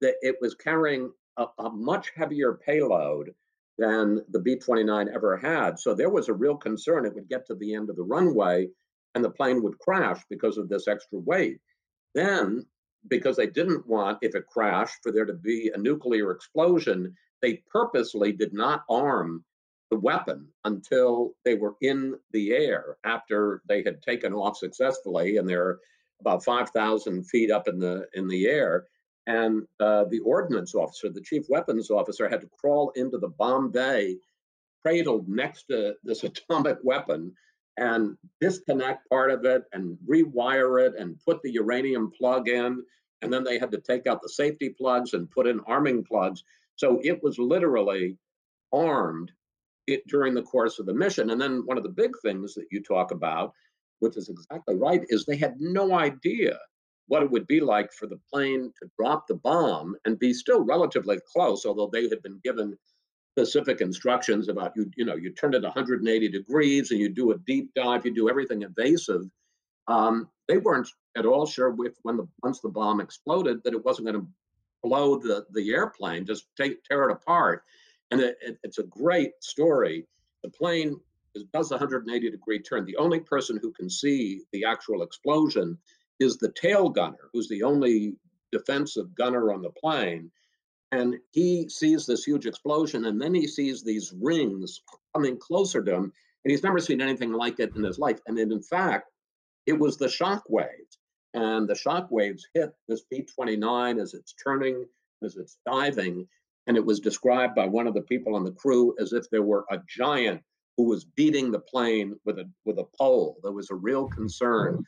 that 0.00 0.14
it 0.22 0.36
was 0.40 0.54
carrying 0.54 1.10
a, 1.36 1.46
a 1.58 1.70
much 1.70 2.12
heavier 2.14 2.54
payload 2.54 3.34
than 3.78 4.20
the 4.30 4.38
B 4.38 4.56
29 4.56 5.08
ever 5.12 5.36
had. 5.36 5.78
So 5.78 5.94
there 5.94 6.10
was 6.10 6.28
a 6.28 6.34
real 6.34 6.56
concern 6.56 7.04
it 7.04 7.14
would 7.14 7.28
get 7.28 7.46
to 7.46 7.54
the 7.54 7.74
end 7.74 7.90
of 7.90 7.96
the 7.96 8.02
runway 8.02 8.68
and 9.14 9.24
the 9.24 9.30
plane 9.30 9.62
would 9.62 9.78
crash 9.78 10.20
because 10.28 10.58
of 10.58 10.68
this 10.68 10.88
extra 10.88 11.18
weight. 11.18 11.60
Then, 12.14 12.66
because 13.08 13.36
they 13.36 13.46
didn't 13.46 13.86
want, 13.86 14.18
if 14.22 14.34
it 14.34 14.46
crashed, 14.46 15.02
for 15.02 15.12
there 15.12 15.24
to 15.24 15.34
be 15.34 15.70
a 15.74 15.78
nuclear 15.78 16.30
explosion, 16.30 17.14
they 17.42 17.62
purposely 17.70 18.32
did 18.32 18.52
not 18.52 18.84
arm 18.88 19.44
the 19.90 19.98
weapon 19.98 20.48
until 20.64 21.34
they 21.44 21.54
were 21.54 21.76
in 21.82 22.14
the 22.32 22.52
air 22.52 22.96
after 23.04 23.62
they 23.68 23.82
had 23.82 24.02
taken 24.02 24.32
off 24.32 24.56
successfully 24.56 25.36
and 25.36 25.48
they're 25.48 25.78
about 26.20 26.42
5,000 26.42 27.24
feet 27.24 27.50
up 27.50 27.68
in 27.68 27.78
the 27.78 28.06
in 28.14 28.26
the 28.26 28.46
air. 28.46 28.86
And 29.26 29.66
uh, 29.80 30.04
the 30.04 30.20
ordnance 30.20 30.74
officer, 30.74 31.08
the 31.08 31.20
chief 31.20 31.46
weapons 31.48 31.90
officer, 31.90 32.28
had 32.28 32.42
to 32.42 32.50
crawl 32.58 32.92
into 32.94 33.18
the 33.18 33.28
bomb 33.28 33.70
bay, 33.70 34.18
cradled 34.82 35.28
next 35.28 35.64
to 35.68 35.94
this 36.02 36.24
atomic 36.24 36.78
weapon, 36.82 37.32
and 37.76 38.16
disconnect 38.40 39.08
part 39.08 39.30
of 39.30 39.44
it 39.44 39.64
and 39.72 39.98
rewire 40.08 40.86
it 40.86 40.94
and 40.98 41.18
put 41.24 41.42
the 41.42 41.50
uranium 41.50 42.10
plug 42.16 42.48
in. 42.48 42.82
And 43.22 43.32
then 43.32 43.42
they 43.42 43.58
had 43.58 43.72
to 43.72 43.80
take 43.80 44.06
out 44.06 44.22
the 44.22 44.28
safety 44.28 44.68
plugs 44.68 45.14
and 45.14 45.30
put 45.30 45.46
in 45.46 45.60
arming 45.60 46.04
plugs. 46.04 46.44
So 46.76 47.00
it 47.02 47.22
was 47.22 47.38
literally 47.38 48.16
armed 48.72 49.32
it, 49.86 50.06
during 50.06 50.34
the 50.34 50.42
course 50.42 50.78
of 50.78 50.86
the 50.86 50.94
mission. 50.94 51.30
And 51.30 51.40
then 51.40 51.62
one 51.64 51.78
of 51.78 51.82
the 51.82 51.88
big 51.88 52.12
things 52.22 52.54
that 52.54 52.66
you 52.70 52.82
talk 52.82 53.10
about, 53.10 53.52
which 54.00 54.16
is 54.16 54.28
exactly 54.28 54.76
right, 54.76 55.02
is 55.08 55.24
they 55.24 55.36
had 55.36 55.60
no 55.60 55.94
idea 55.94 56.58
what 57.08 57.22
it 57.22 57.30
would 57.30 57.46
be 57.46 57.60
like 57.60 57.92
for 57.92 58.06
the 58.06 58.20
plane 58.32 58.72
to 58.80 58.90
drop 58.98 59.26
the 59.26 59.34
bomb 59.34 59.94
and 60.04 60.18
be 60.18 60.32
still 60.32 60.64
relatively 60.64 61.18
close, 61.32 61.66
although 61.66 61.90
they 61.92 62.08
had 62.08 62.22
been 62.22 62.40
given 62.42 62.76
specific 63.36 63.80
instructions 63.80 64.48
about 64.48 64.72
you 64.76 64.88
you 64.96 65.04
know 65.04 65.16
you 65.16 65.30
turn 65.32 65.54
it 65.54 65.62
180 65.62 66.28
degrees 66.28 66.92
and 66.92 67.00
you 67.00 67.08
do 67.08 67.32
a 67.32 67.38
deep 67.38 67.68
dive 67.74 68.06
you 68.06 68.14
do 68.14 68.30
everything 68.30 68.62
evasive. 68.62 69.22
um, 69.88 70.28
they 70.46 70.58
weren't 70.58 70.88
at 71.16 71.26
all 71.26 71.46
sure 71.46 71.74
if 71.84 71.94
when 72.02 72.16
the 72.16 72.28
once 72.44 72.60
the 72.60 72.68
bomb 72.68 73.00
exploded 73.00 73.60
that 73.64 73.74
it 73.74 73.84
wasn't 73.84 74.06
going 74.06 74.20
to 74.20 74.28
blow 74.84 75.18
the 75.18 75.44
the 75.52 75.72
airplane 75.72 76.24
just 76.24 76.46
take, 76.56 76.82
tear 76.84 77.08
it 77.08 77.12
apart. 77.12 77.64
And 78.10 78.20
it, 78.20 78.36
it, 78.40 78.58
it's 78.62 78.78
a 78.78 78.84
great 78.84 79.32
story. 79.40 80.06
The 80.44 80.50
plane 80.50 81.00
does 81.52 81.70
a 81.72 81.74
180 81.74 82.30
degree 82.30 82.60
turn. 82.60 82.84
The 82.84 82.96
only 82.98 83.18
person 83.18 83.58
who 83.60 83.72
can 83.72 83.90
see 83.90 84.42
the 84.52 84.64
actual 84.64 85.02
explosion 85.02 85.76
is 86.20 86.38
the 86.38 86.52
tail 86.52 86.88
gunner 86.88 87.30
who's 87.32 87.48
the 87.48 87.62
only 87.62 88.14
defensive 88.52 89.14
gunner 89.14 89.52
on 89.52 89.62
the 89.62 89.70
plane 89.70 90.30
and 90.92 91.16
he 91.32 91.68
sees 91.68 92.06
this 92.06 92.24
huge 92.24 92.46
explosion 92.46 93.06
and 93.06 93.20
then 93.20 93.34
he 93.34 93.46
sees 93.46 93.82
these 93.82 94.14
rings 94.20 94.82
coming 95.14 95.36
closer 95.38 95.82
to 95.82 95.92
him 95.92 96.12
and 96.44 96.50
he's 96.50 96.62
never 96.62 96.78
seen 96.78 97.00
anything 97.00 97.32
like 97.32 97.58
it 97.58 97.74
in 97.74 97.82
his 97.82 97.98
life. 97.98 98.20
And 98.26 98.38
in 98.38 98.62
fact 98.62 99.10
it 99.66 99.78
was 99.78 99.96
the 99.96 100.08
shock 100.08 100.44
waves 100.48 100.98
and 101.32 101.68
the 101.68 101.74
shock 101.74 102.08
waves 102.10 102.46
hit 102.54 102.70
this 102.86 103.02
b-29 103.10 104.00
as 104.00 104.14
it's 104.14 104.34
turning 104.34 104.84
as 105.22 105.36
it's 105.36 105.58
diving 105.66 106.28
and 106.66 106.76
it 106.76 106.84
was 106.84 107.00
described 107.00 107.54
by 107.54 107.66
one 107.66 107.86
of 107.86 107.94
the 107.94 108.02
people 108.02 108.36
on 108.36 108.44
the 108.44 108.52
crew 108.52 108.94
as 109.00 109.12
if 109.12 109.28
there 109.30 109.42
were 109.42 109.64
a 109.70 109.78
giant 109.88 110.40
who 110.76 110.84
was 110.84 111.04
beating 111.04 111.50
the 111.50 111.58
plane 111.58 112.14
with 112.24 112.38
a 112.38 112.50
with 112.64 112.78
a 112.78 112.86
pole. 112.98 113.38
There 113.42 113.52
was 113.52 113.70
a 113.70 113.74
real 113.74 114.08
concern 114.08 114.84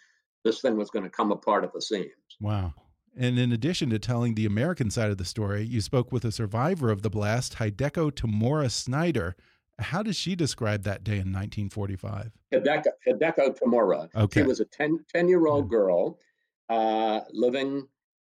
this 0.46 0.61
thing 0.61 0.76
was 0.76 0.90
going 0.90 1.04
to 1.04 1.11
come 1.11 1.32
apart 1.32 1.64
at 1.64 1.72
the 1.72 1.82
seams 1.82 2.37
wow 2.40 2.72
and 3.18 3.38
in 3.38 3.50
addition 3.50 3.88
to 3.90 3.98
telling 3.98 4.35
the 4.35 4.44
American 4.44 4.90
side 4.90 5.11
of 5.11 5.16
the 5.16 5.24
story, 5.24 5.64
you 5.64 5.80
spoke 5.80 6.12
with 6.12 6.24
a 6.26 6.30
survivor 6.30 6.90
of 6.90 7.00
the 7.00 7.09
blast, 7.09 7.54
Hideko 7.54 8.12
Tamura 8.12 8.70
Snyder. 8.70 9.37
How 9.78 10.02
does 10.02 10.16
she 10.16 10.37
describe 10.37 10.82
that 10.82 11.02
day 11.02 11.12
in 11.12 11.32
1945? 11.32 12.32
Hideko, 12.52 12.88
Hideko 13.09 13.59
Tamura. 13.59 14.14
Okay. 14.14 14.42
She 14.42 14.46
was 14.46 14.61
a 14.61 14.66
10, 14.66 15.06
10 15.14 15.28
year 15.28 15.46
old 15.46 15.70
girl 15.70 16.18
uh, 16.68 17.20
living 17.32 17.88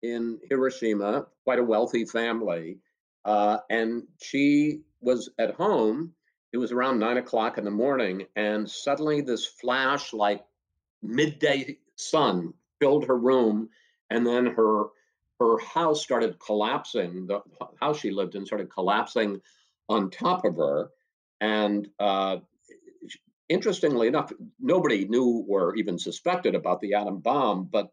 in 0.03 0.39
Hiroshima, 0.51 1.27
quite 1.45 1.59
a 1.59 1.65
wealthy 1.65 2.05
family. 2.05 2.79
Uh, 3.25 3.59
and 3.71 4.03
she 4.23 4.83
was 5.01 5.31
at 5.39 5.55
home. 5.55 6.13
It 6.53 6.59
was 6.59 6.71
around 6.71 6.99
nine 6.99 7.17
o'clock 7.17 7.57
in 7.59 7.65
the 7.65 7.71
morning, 7.71 8.27
and 8.37 8.71
suddenly 8.71 9.21
this 9.21 9.47
flash 9.47 10.13
like 10.13 10.45
midday 11.03 11.79
sun 11.97 12.53
filled 12.79 13.07
her 13.07 13.17
room 13.17 13.69
and 14.11 14.27
then 14.27 14.47
her 14.47 14.87
her 15.39 15.59
house 15.59 16.03
started 16.03 16.39
collapsing. 16.39 17.27
The 17.27 17.41
house 17.81 17.99
she 18.01 18.11
lived 18.11 18.35
in 18.35 18.47
started 18.47 18.71
collapsing 18.71 19.41
on 19.89 20.11
top 20.11 20.45
of 20.45 20.57
her, 20.57 20.91
and 21.41 21.89
uh, 21.99 22.39
interestingly 23.49 24.09
enough, 24.09 24.33
nobody 24.59 25.07
knew 25.07 25.45
or 25.49 25.75
even 25.77 25.99
suspected 25.99 26.55
about 26.55 26.81
the 26.81 26.95
atom 26.95 27.19
bomb. 27.19 27.65
But 27.71 27.91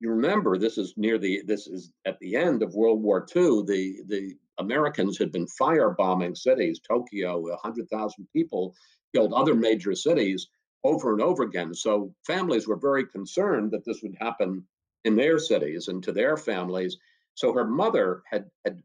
you 0.00 0.10
remember, 0.10 0.56
this 0.56 0.78
is 0.78 0.94
near 0.96 1.18
the 1.18 1.42
this 1.46 1.66
is 1.66 1.92
at 2.06 2.18
the 2.20 2.36
end 2.36 2.62
of 2.62 2.74
World 2.74 3.02
War 3.02 3.26
II. 3.34 3.64
The 3.66 4.02
the 4.06 4.36
Americans 4.58 5.18
had 5.18 5.30
been 5.30 5.46
firebombing 5.60 6.36
cities, 6.36 6.80
Tokyo, 6.80 7.54
hundred 7.62 7.88
thousand 7.90 8.28
people 8.32 8.74
killed, 9.14 9.32
other 9.32 9.54
major 9.54 9.94
cities 9.94 10.48
over 10.84 11.12
and 11.12 11.22
over 11.22 11.42
again. 11.42 11.74
So 11.74 12.14
families 12.26 12.68
were 12.68 12.76
very 12.76 13.06
concerned 13.06 13.70
that 13.72 13.84
this 13.84 14.02
would 14.02 14.16
happen 14.20 14.64
in 15.04 15.16
their 15.16 15.38
cities 15.38 15.88
and 15.88 16.02
to 16.02 16.12
their 16.12 16.36
families. 16.36 16.96
So 17.34 17.52
her 17.52 17.64
mother 17.64 18.22
had, 18.30 18.46
had 18.64 18.82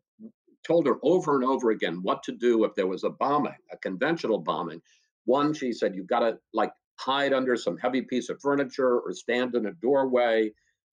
told 0.66 0.88
her 0.88 0.98
over 1.04 1.36
and 1.36 1.44
over 1.44 1.72
again 1.72 2.00
what 2.02 2.24
to 2.24 2.32
do 2.32 2.64
if 2.64 2.76
there 2.76 2.88
was 2.88 3.04
a 3.04 3.10
bombing, 3.10 3.56
a 3.72 3.78
conventional 3.78 4.40
bombing. 4.40 4.82
One, 5.26 5.54
she 5.54 5.72
said, 5.74 5.96
you've 5.96 6.08
got 6.08 6.20
to 6.20 6.38
like 6.54 6.72
hide 7.00 7.34
under 7.34 7.56
some 7.56 7.78
heavy 7.78 8.02
piece 8.02 8.30
of 8.30 8.40
furniture 8.42 9.00
or 9.00 9.14
stand 9.14 9.56
in 9.56 9.68
a 9.68 9.74
doorway, 9.74 10.52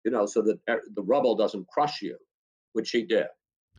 you 0.04 0.10
know, 0.10 0.26
so 0.26 0.42
that 0.42 0.58
the 0.66 1.02
rubble 1.02 1.34
doesn't 1.34 1.68
crush 1.68 2.02
you, 2.02 2.16
which 2.72 2.88
she 2.88 3.04
did. 3.04 3.26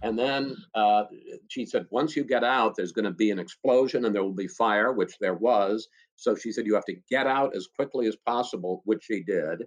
And 0.03 0.17
then 0.17 0.55
uh, 0.75 1.05
she 1.47 1.65
said, 1.65 1.87
once 1.89 2.15
you 2.15 2.23
get 2.23 2.43
out, 2.43 2.75
there's 2.75 2.91
going 2.91 3.05
to 3.05 3.11
be 3.11 3.31
an 3.31 3.39
explosion 3.39 4.05
and 4.05 4.13
there 4.13 4.23
will 4.23 4.31
be 4.31 4.47
fire, 4.47 4.93
which 4.93 5.17
there 5.19 5.33
was. 5.33 5.87
So 6.17 6.35
she 6.35 6.51
said, 6.51 6.65
you 6.65 6.75
have 6.75 6.85
to 6.85 6.97
get 7.09 7.27
out 7.27 7.55
as 7.55 7.67
quickly 7.67 8.07
as 8.07 8.15
possible, 8.15 8.81
which 8.85 9.03
she 9.03 9.23
did. 9.23 9.63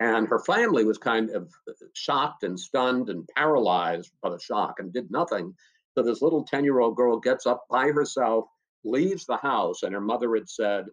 And 0.00 0.26
her 0.28 0.38
family 0.40 0.84
was 0.84 0.98
kind 0.98 1.30
of 1.30 1.52
uh, 1.68 1.72
shocked 1.92 2.44
and 2.44 2.58
stunned 2.58 3.08
and 3.08 3.28
paralyzed 3.36 4.12
by 4.22 4.30
the 4.30 4.38
shock 4.38 4.76
and 4.78 4.92
did 4.92 5.10
nothing. 5.10 5.54
So 5.94 6.02
this 6.02 6.22
little 6.22 6.44
10 6.44 6.64
year 6.64 6.80
old 6.80 6.96
girl 6.96 7.20
gets 7.20 7.46
up 7.46 7.66
by 7.70 7.88
herself, 7.88 8.46
leaves 8.84 9.26
the 9.26 9.36
house, 9.36 9.82
and 9.82 9.92
her 9.92 10.00
mother 10.00 10.34
had 10.34 10.48
said, 10.48 10.86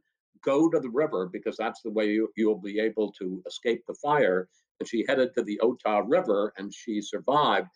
Go 0.43 0.69
to 0.69 0.79
the 0.79 0.89
river 0.89 1.29
because 1.31 1.57
that's 1.57 1.81
the 1.81 1.91
way 1.91 2.07
you, 2.09 2.29
you'll 2.37 2.61
be 2.61 2.79
able 2.79 3.11
to 3.13 3.41
escape 3.45 3.83
the 3.87 3.95
fire. 3.95 4.47
And 4.79 4.87
she 4.87 5.05
headed 5.07 5.33
to 5.35 5.43
the 5.43 5.59
Ota 5.59 6.03
River 6.05 6.53
and 6.57 6.73
she 6.73 7.01
survived. 7.01 7.67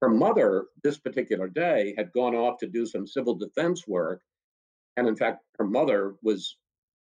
Her 0.00 0.08
mother, 0.08 0.66
this 0.82 0.98
particular 0.98 1.48
day, 1.48 1.94
had 1.96 2.12
gone 2.12 2.34
off 2.34 2.58
to 2.58 2.66
do 2.66 2.86
some 2.86 3.06
civil 3.06 3.34
defense 3.34 3.86
work. 3.86 4.22
And 4.96 5.08
in 5.08 5.16
fact, 5.16 5.44
her 5.58 5.66
mother 5.66 6.16
was 6.22 6.56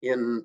in 0.03 0.45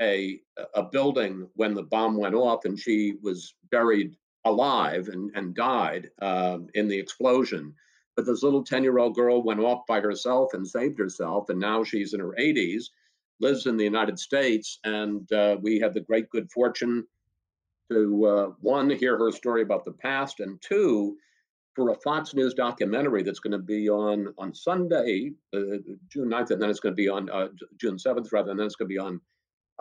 a 0.00 0.40
a 0.74 0.82
building 0.84 1.48
when 1.54 1.74
the 1.74 1.82
bomb 1.82 2.16
went 2.16 2.34
off, 2.34 2.64
and 2.64 2.78
she 2.78 3.16
was 3.22 3.54
buried 3.70 4.16
alive 4.44 5.08
and 5.08 5.30
and 5.34 5.54
died 5.54 6.10
um, 6.20 6.68
in 6.74 6.88
the 6.88 6.98
explosion. 6.98 7.74
But 8.16 8.26
this 8.26 8.42
little 8.42 8.62
ten 8.62 8.84
year 8.84 8.98
old 8.98 9.14
girl 9.14 9.42
went 9.42 9.60
off 9.60 9.86
by 9.86 10.00
herself 10.00 10.54
and 10.54 10.66
saved 10.66 10.98
herself, 10.98 11.48
and 11.50 11.58
now 11.58 11.82
she's 11.82 12.14
in 12.14 12.20
her 12.20 12.34
80s, 12.38 12.84
lives 13.40 13.66
in 13.66 13.76
the 13.76 13.84
United 13.84 14.18
States, 14.18 14.78
and 14.84 15.30
uh, 15.32 15.56
we 15.60 15.80
had 15.80 15.94
the 15.94 16.00
great 16.00 16.30
good 16.30 16.50
fortune 16.50 17.04
to 17.90 18.26
uh, 18.26 18.46
one 18.60 18.88
hear 18.88 19.18
her 19.18 19.32
story 19.32 19.62
about 19.62 19.84
the 19.84 19.92
past, 19.92 20.40
and 20.40 20.60
two 20.62 21.16
for 21.74 21.90
a 21.90 21.94
Fox 21.96 22.34
News 22.34 22.54
documentary 22.54 23.22
that's 23.22 23.40
going 23.40 23.52
to 23.52 23.58
be 23.58 23.88
on 23.88 24.32
on 24.38 24.54
Sunday, 24.54 25.32
uh, 25.54 25.78
June 26.08 26.30
9th, 26.30 26.50
and 26.50 26.62
then 26.62 26.70
it's 26.70 26.80
going 26.80 26.92
to 26.94 27.02
be 27.02 27.08
on 27.08 27.30
uh, 27.30 27.48
June 27.80 27.96
7th, 27.96 28.32
rather, 28.32 28.50
and 28.50 28.60
then 28.60 28.66
it's 28.66 28.76
going 28.76 28.88
to 28.88 28.94
be 28.94 28.98
on 28.98 29.20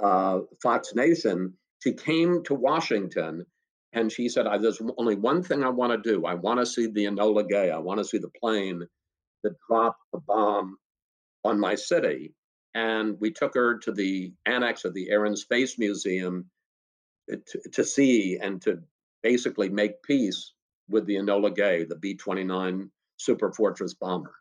uh, 0.01 0.39
Fox 0.61 0.93
Nation, 0.95 1.53
she 1.83 1.93
came 1.93 2.43
to 2.43 2.55
Washington 2.55 3.45
and 3.91 4.11
she 4.11 4.29
said, 4.29 4.47
There's 4.61 4.81
only 4.97 5.15
one 5.15 5.43
thing 5.43 5.63
I 5.63 5.69
want 5.69 5.91
to 5.91 6.09
do. 6.09 6.25
I 6.25 6.33
want 6.33 6.59
to 6.59 6.65
see 6.65 6.87
the 6.87 7.05
Enola 7.05 7.47
Gay. 7.47 7.69
I 7.69 7.77
want 7.77 7.99
to 7.99 8.05
see 8.05 8.17
the 8.17 8.31
plane 8.41 8.83
that 9.43 9.55
dropped 9.67 9.99
the 10.11 10.19
bomb 10.19 10.77
on 11.43 11.59
my 11.59 11.75
city. 11.75 12.33
And 12.73 13.19
we 13.19 13.31
took 13.31 13.53
her 13.53 13.77
to 13.79 13.91
the 13.91 14.33
annex 14.45 14.85
of 14.85 14.93
the 14.93 15.09
Air 15.11 15.25
and 15.25 15.37
Space 15.37 15.77
Museum 15.77 16.49
to, 17.29 17.69
to 17.73 17.83
see 17.83 18.39
and 18.41 18.61
to 18.63 18.81
basically 19.21 19.69
make 19.69 20.01
peace 20.01 20.53
with 20.89 21.05
the 21.05 21.15
Enola 21.15 21.55
Gay, 21.55 21.83
the 21.83 21.95
B 21.95 22.15
29 22.15 22.89
Superfortress 23.19 23.97
bomber. 23.99 24.33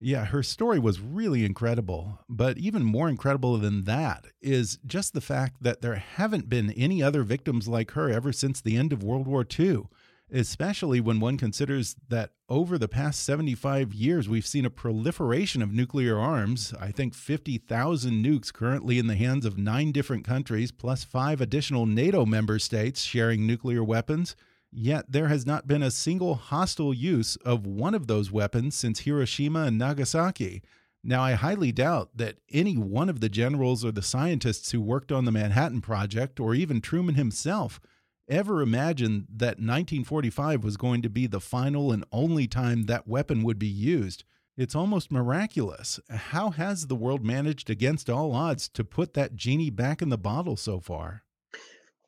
Yeah, 0.00 0.26
her 0.26 0.44
story 0.44 0.78
was 0.78 1.00
really 1.00 1.44
incredible. 1.44 2.20
But 2.28 2.56
even 2.58 2.84
more 2.84 3.08
incredible 3.08 3.56
than 3.58 3.84
that 3.84 4.26
is 4.40 4.78
just 4.86 5.12
the 5.12 5.20
fact 5.20 5.62
that 5.62 5.82
there 5.82 5.96
haven't 5.96 6.48
been 6.48 6.70
any 6.72 7.02
other 7.02 7.24
victims 7.24 7.66
like 7.66 7.92
her 7.92 8.08
ever 8.08 8.32
since 8.32 8.60
the 8.60 8.76
end 8.76 8.92
of 8.92 9.02
World 9.02 9.26
War 9.26 9.44
II, 9.58 9.88
especially 10.30 11.00
when 11.00 11.18
one 11.18 11.36
considers 11.36 11.96
that 12.08 12.30
over 12.48 12.78
the 12.78 12.86
past 12.86 13.24
75 13.24 13.92
years, 13.92 14.28
we've 14.28 14.46
seen 14.46 14.64
a 14.64 14.70
proliferation 14.70 15.62
of 15.62 15.72
nuclear 15.72 16.16
arms. 16.16 16.72
I 16.78 16.92
think 16.92 17.12
50,000 17.12 18.24
nukes 18.24 18.52
currently 18.52 19.00
in 19.00 19.08
the 19.08 19.16
hands 19.16 19.44
of 19.44 19.58
nine 19.58 19.90
different 19.90 20.24
countries, 20.24 20.70
plus 20.70 21.02
five 21.02 21.40
additional 21.40 21.86
NATO 21.86 22.24
member 22.24 22.60
states 22.60 23.02
sharing 23.02 23.48
nuclear 23.48 23.82
weapons. 23.82 24.36
Yet 24.70 25.10
there 25.10 25.28
has 25.28 25.46
not 25.46 25.66
been 25.66 25.82
a 25.82 25.90
single 25.90 26.34
hostile 26.34 26.92
use 26.92 27.36
of 27.36 27.66
one 27.66 27.94
of 27.94 28.06
those 28.06 28.30
weapons 28.30 28.74
since 28.74 29.00
Hiroshima 29.00 29.62
and 29.62 29.78
Nagasaki. 29.78 30.62
Now, 31.02 31.22
I 31.22 31.32
highly 31.32 31.72
doubt 31.72 32.10
that 32.16 32.38
any 32.50 32.76
one 32.76 33.08
of 33.08 33.20
the 33.20 33.28
generals 33.28 33.84
or 33.84 33.92
the 33.92 34.02
scientists 34.02 34.72
who 34.72 34.80
worked 34.80 35.12
on 35.12 35.24
the 35.24 35.32
Manhattan 35.32 35.80
Project, 35.80 36.38
or 36.40 36.54
even 36.54 36.80
Truman 36.80 37.14
himself, 37.14 37.80
ever 38.28 38.60
imagined 38.60 39.26
that 39.30 39.58
1945 39.58 40.62
was 40.62 40.76
going 40.76 41.00
to 41.02 41.08
be 41.08 41.26
the 41.26 41.40
final 41.40 41.92
and 41.92 42.04
only 42.12 42.46
time 42.46 42.82
that 42.84 43.08
weapon 43.08 43.42
would 43.42 43.58
be 43.58 43.68
used. 43.68 44.24
It's 44.56 44.74
almost 44.74 45.12
miraculous. 45.12 46.00
How 46.10 46.50
has 46.50 46.88
the 46.88 46.96
world 46.96 47.24
managed 47.24 47.70
against 47.70 48.10
all 48.10 48.32
odds 48.32 48.68
to 48.70 48.84
put 48.84 49.14
that 49.14 49.36
genie 49.36 49.70
back 49.70 50.02
in 50.02 50.08
the 50.08 50.18
bottle 50.18 50.56
so 50.56 50.80
far? 50.80 51.22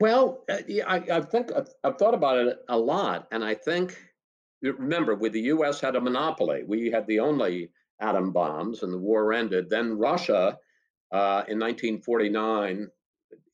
Well, 0.01 0.45
uh, 0.49 0.57
I, 0.87 1.03
I 1.13 1.21
think 1.21 1.53
I've, 1.55 1.69
I've 1.85 1.99
thought 1.99 2.15
about 2.15 2.39
it 2.39 2.59
a 2.69 2.79
lot, 2.79 3.29
and 3.31 3.45
I 3.45 3.55
think 3.55 3.97
remember, 4.63 5.15
with 5.15 5.33
the 5.33 5.43
U.S. 5.43 5.81
had 5.81 5.95
a 5.95 6.01
monopoly. 6.01 6.63
We 6.67 6.91
had 6.91 7.07
the 7.07 7.21
only 7.21 7.71
atom 8.01 8.33
bombs, 8.33 8.83
and 8.83 8.93
the 8.93 8.99
war 8.99 9.33
ended. 9.35 9.69
Then 9.69 9.99
Russia, 9.99 10.59
uh, 11.13 11.45
in 11.49 11.59
1949, 11.59 12.89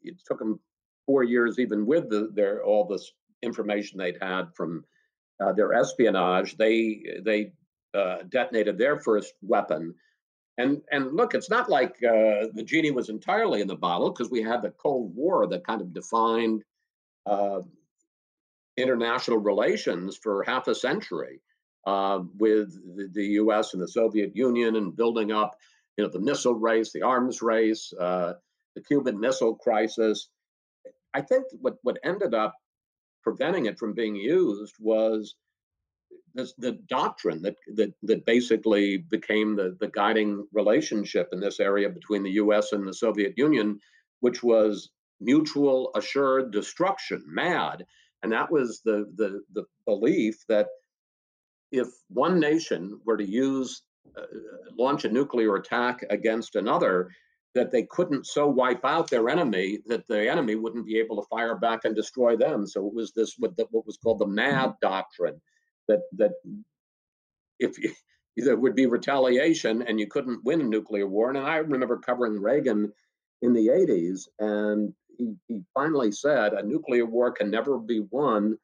it 0.03 0.15
took 0.25 0.39
them 0.39 0.61
four 1.05 1.25
years, 1.25 1.59
even 1.59 1.85
with 1.85 2.09
the, 2.11 2.31
their 2.33 2.63
all 2.65 2.87
this 2.87 3.13
information 3.43 3.99
they'd 3.99 4.19
had 4.23 4.45
from 4.55 4.85
uh, 5.45 5.53
their 5.53 5.75
espionage. 5.75 6.57
They 6.57 7.03
they 7.25 7.53
uh, 7.93 8.19
detonated 8.29 8.79
their 8.79 9.01
first 9.01 9.35
weapon. 9.43 9.95
And 10.59 10.81
and 10.91 11.13
look, 11.13 11.35
it's 11.35 11.51
not 11.51 11.69
like 11.69 11.97
uh, 12.03 12.49
the 12.55 12.65
genie 12.65 12.91
was 12.91 13.09
entirely 13.09 13.61
in 13.61 13.69
the 13.69 13.77
bottle 13.77 14.11
because 14.11 14.31
we 14.31 14.43
had 14.43 14.63
the 14.63 14.71
Cold 14.71 15.15
War 15.15 15.47
that 15.49 15.67
kind 15.67 15.83
of 15.83 15.93
defined 15.93 16.63
uh, 17.27 17.61
international 18.77 19.39
relations 19.39 20.17
for 20.17 20.43
half 20.45 20.69
a 20.69 20.75
century 20.75 21.41
uh, 21.87 22.21
with 22.39 22.73
the, 22.97 23.09
the, 23.13 23.25
U.S. 23.41 23.75
and 23.75 23.83
the 23.83 23.89
Soviet 23.89 24.35
Union 24.35 24.77
and 24.77 24.97
building 24.97 25.31
up, 25.31 25.57
you 25.97 26.05
know, 26.05 26.11
the 26.11 26.21
missile 26.21 26.55
race, 26.55 26.93
the 26.93 27.03
arms 27.03 27.43
race, 27.43 27.93
uh, 27.99 28.35
the 28.75 28.83
Cuban 28.83 29.21
Missile 29.21 29.57
Crisis. 29.57 30.29
I 31.15 31.21
think 31.21 31.45
what 31.61 31.77
what 31.83 31.99
ended 32.03 32.35
up 32.35 32.55
preventing 33.23 33.67
it 33.67 33.79
from 33.79 33.93
being 33.93 34.15
used 34.15 34.75
was 34.79 35.35
this, 36.35 36.55
the 36.59 36.73
doctrine 36.89 37.43
that, 37.43 37.57
that 37.75 37.93
that 38.03 38.27
basically 38.27 38.99
became 38.99 39.57
the 39.57 39.77
the 39.81 39.89
guiding 39.89 40.47
relationship 40.53 41.29
in 41.33 41.41
this 41.41 41.61
area 41.61 41.89
between 41.89 42.23
the 42.23 42.33
U.S. 42.33 42.73
and 42.73 42.87
the 42.87 42.95
Soviet 42.95 43.35
Union, 43.37 43.79
which 44.21 44.43
was 44.43 44.91
mutual 45.21 45.91
assured 45.95 46.51
destruction, 46.51 47.23
MAD 47.27 47.87
and 48.23 48.33
that 48.33 48.51
was 48.51 48.81
the, 48.85 49.09
the, 49.17 49.43
the 49.53 49.65
belief 49.85 50.45
that 50.49 50.67
if 51.71 51.89
one 52.09 52.41
nation 52.41 53.01
were 53.05 53.17
to 53.17 53.25
use, 53.25 53.83
uh, 54.17 54.23
launch 54.77 55.05
a 55.05 55.09
nuclear 55.09 55.55
attack 55.55 56.05
against 56.11 56.57
another, 56.57 57.11
that 57.55 57.71
they 57.71 57.85
couldn't 57.85 58.27
so 58.27 58.47
wipe 58.47 58.85
out 58.85 59.09
their 59.09 59.29
enemy 59.29 59.79
that 59.87 60.07
the 60.09 60.29
enemy 60.29 60.57
wouldn't 60.57 60.87
be 60.87 60.99
able 60.99 61.17
to 61.17 61.29
fire 61.29 61.57
back 61.57 61.85
and 61.85 61.95
destroy 61.95 62.37
them. 62.37 62.67
So 62.67 62.87
it 62.87 62.93
was 62.93 63.13
this 63.13 63.37
what, 63.39 63.57
the, 63.57 63.67
what 63.71 63.87
was 63.87 63.97
called 63.97 64.19
the 64.19 64.27
MAD 64.27 64.75
doctrine, 64.83 65.41
that 65.89 66.03
that 66.17 66.33
if 67.59 67.79
you, 67.79 67.93
there 68.37 68.57
would 68.57 68.75
be 68.75 68.87
retaliation 68.87 69.83
and 69.83 69.99
you 69.99 70.07
couldn't 70.07 70.45
win 70.45 70.61
a 70.61 70.65
nuclear 70.65 71.07
war. 71.07 71.31
And 71.31 71.39
I 71.39 71.57
remember 71.57 71.99
covering 71.99 72.41
Reagan 72.41 72.93
in 73.43 73.53
the 73.53 73.69
80s, 73.69 74.29
and 74.39 74.93
he, 75.17 75.35
he 75.49 75.63
finally 75.75 76.13
said 76.13 76.53
a 76.53 76.63
nuclear 76.63 77.07
war 77.07 77.33
can 77.33 77.51
never 77.51 77.79
be 77.79 78.01
won 78.11 78.57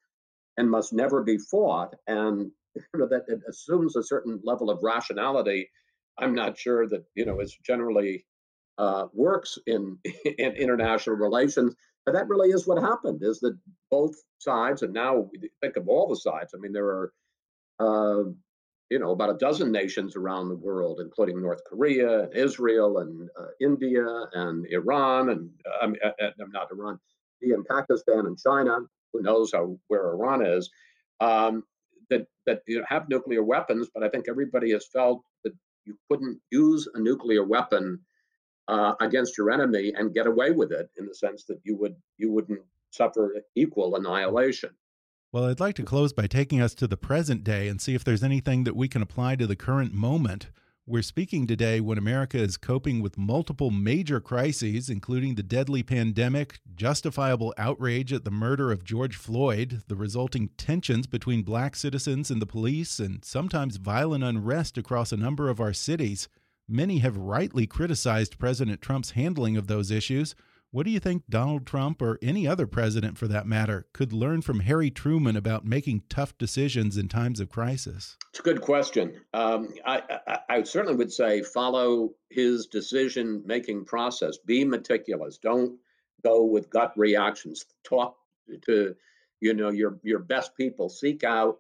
and 0.56 0.70
must 0.70 0.92
never 0.92 1.22
be 1.22 1.38
fought. 1.38 1.94
And 2.06 2.50
you 2.74 2.82
know, 2.94 3.08
that 3.08 3.24
it 3.28 3.40
assumes 3.48 3.96
a 3.96 4.02
certain 4.02 4.40
level 4.44 4.70
of 4.70 4.80
rationality. 4.82 5.70
I'm 6.18 6.34
not 6.34 6.58
sure 6.58 6.86
that 6.88 7.04
you 7.14 7.24
know 7.24 7.40
is 7.40 7.56
generally 7.64 8.26
uh, 8.78 9.06
works 9.12 9.58
in 9.66 9.98
in 10.38 10.52
international 10.52 11.16
relations. 11.16 11.74
But 12.04 12.14
that 12.14 12.28
really 12.28 12.50
is 12.50 12.66
what 12.66 12.82
happened: 12.82 13.20
is 13.22 13.40
that 13.40 13.56
both 13.90 14.14
sides, 14.38 14.82
and 14.82 14.92
now 14.92 15.28
we 15.32 15.50
think 15.60 15.76
of 15.76 15.88
all 15.88 16.08
the 16.08 16.16
sides. 16.16 16.52
I 16.54 16.58
mean, 16.58 16.72
there 16.72 16.86
are 16.86 17.12
uh, 17.78 18.24
you 18.92 18.98
know, 18.98 19.12
about 19.12 19.30
a 19.30 19.38
dozen 19.38 19.72
nations 19.72 20.16
around 20.16 20.50
the 20.50 20.54
world, 20.54 21.00
including 21.00 21.40
North 21.40 21.62
Korea 21.64 22.24
and 22.24 22.36
Israel 22.36 22.98
and 22.98 23.26
uh, 23.40 23.46
India 23.58 24.04
and 24.34 24.66
Iran 24.70 25.30
and 25.30 25.48
uh, 25.66 25.84
I'm, 25.84 25.96
uh, 26.04 26.28
not 26.52 26.70
Iran, 26.70 27.00
and 27.40 27.66
Pakistan 27.66 28.26
and 28.26 28.38
China. 28.38 28.80
Who 29.14 29.22
knows 29.22 29.50
how 29.52 29.78
where 29.88 30.10
Iran 30.10 30.44
is? 30.44 30.70
Um, 31.20 31.64
that 32.10 32.26
that 32.44 32.60
you 32.66 32.80
know, 32.80 32.84
have 32.86 33.08
nuclear 33.08 33.42
weapons, 33.42 33.88
but 33.94 34.02
I 34.02 34.10
think 34.10 34.26
everybody 34.28 34.72
has 34.72 34.86
felt 34.92 35.22
that 35.44 35.54
you 35.86 35.96
couldn't 36.10 36.38
use 36.50 36.86
a 36.92 37.00
nuclear 37.00 37.44
weapon 37.44 37.98
uh, 38.72 38.94
against 39.00 39.36
your 39.36 39.50
enemy 39.50 39.92
and 39.96 40.14
get 40.14 40.26
away 40.26 40.50
with 40.50 40.72
it 40.72 40.88
in 40.98 41.06
the 41.06 41.14
sense 41.14 41.44
that 41.44 41.60
you 41.62 41.76
would 41.76 41.94
you 42.16 42.32
wouldn't 42.32 42.62
suffer 42.90 43.34
equal 43.54 43.94
annihilation. 43.96 44.70
Well, 45.30 45.44
I'd 45.44 45.60
like 45.60 45.76
to 45.76 45.82
close 45.82 46.12
by 46.12 46.26
taking 46.26 46.60
us 46.60 46.74
to 46.76 46.86
the 46.86 46.96
present 46.96 47.44
day 47.44 47.68
and 47.68 47.80
see 47.80 47.94
if 47.94 48.04
there's 48.04 48.22
anything 48.22 48.64
that 48.64 48.76
we 48.76 48.88
can 48.88 49.02
apply 49.02 49.36
to 49.36 49.46
the 49.46 49.56
current 49.56 49.92
moment. 49.92 50.48
We're 50.84 51.02
speaking 51.02 51.46
today 51.46 51.80
when 51.80 51.96
America 51.96 52.38
is 52.38 52.56
coping 52.56 53.00
with 53.00 53.16
multiple 53.16 53.70
major 53.70 54.20
crises, 54.20 54.90
including 54.90 55.36
the 55.36 55.42
deadly 55.42 55.82
pandemic, 55.82 56.58
justifiable 56.74 57.54
outrage 57.56 58.12
at 58.12 58.24
the 58.24 58.30
murder 58.30 58.72
of 58.72 58.84
George 58.84 59.16
Floyd, 59.16 59.82
the 59.86 59.96
resulting 59.96 60.48
tensions 60.58 61.06
between 61.06 61.42
black 61.42 61.76
citizens 61.76 62.30
and 62.30 62.42
the 62.42 62.46
police, 62.46 62.98
and 62.98 63.24
sometimes 63.24 63.76
violent 63.76 64.24
unrest 64.24 64.76
across 64.76 65.12
a 65.12 65.16
number 65.16 65.48
of 65.48 65.60
our 65.60 65.72
cities. 65.72 66.28
Many 66.72 67.00
have 67.00 67.18
rightly 67.18 67.66
criticized 67.66 68.38
President 68.38 68.80
Trump's 68.80 69.10
handling 69.10 69.58
of 69.58 69.66
those 69.66 69.90
issues. 69.90 70.34
What 70.70 70.86
do 70.86 70.90
you 70.90 71.00
think 71.00 71.24
Donald 71.28 71.66
Trump, 71.66 72.00
or 72.00 72.18
any 72.22 72.48
other 72.48 72.66
president 72.66 73.18
for 73.18 73.28
that 73.28 73.46
matter, 73.46 73.86
could 73.92 74.10
learn 74.10 74.40
from 74.40 74.60
Harry 74.60 74.90
Truman 74.90 75.36
about 75.36 75.66
making 75.66 76.04
tough 76.08 76.38
decisions 76.38 76.96
in 76.96 77.08
times 77.08 77.40
of 77.40 77.50
crisis? 77.50 78.16
It's 78.30 78.40
a 78.40 78.42
good 78.42 78.62
question. 78.62 79.20
Um, 79.34 79.74
I, 79.84 80.02
I, 80.26 80.38
I, 80.48 80.62
certainly 80.62 80.96
would 80.96 81.12
say 81.12 81.42
follow 81.42 82.14
his 82.30 82.68
decision 82.68 83.42
making 83.44 83.84
process. 83.84 84.38
Be 84.38 84.64
meticulous. 84.64 85.36
Don't 85.36 85.78
go 86.24 86.42
with 86.42 86.70
gut 86.70 86.94
reactions. 86.96 87.66
Talk 87.84 88.16
to 88.64 88.96
you 89.40 89.52
know 89.52 89.68
your 89.68 89.98
your 90.02 90.20
best 90.20 90.56
people. 90.56 90.88
Seek 90.88 91.22
out 91.22 91.58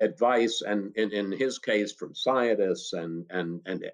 advice, 0.00 0.62
and 0.66 0.94
in, 0.96 1.12
in 1.12 1.32
his 1.32 1.58
case, 1.58 1.92
from 1.92 2.14
scientists 2.14 2.92
and 2.92 3.26
and 3.30 3.60
and 3.66 3.84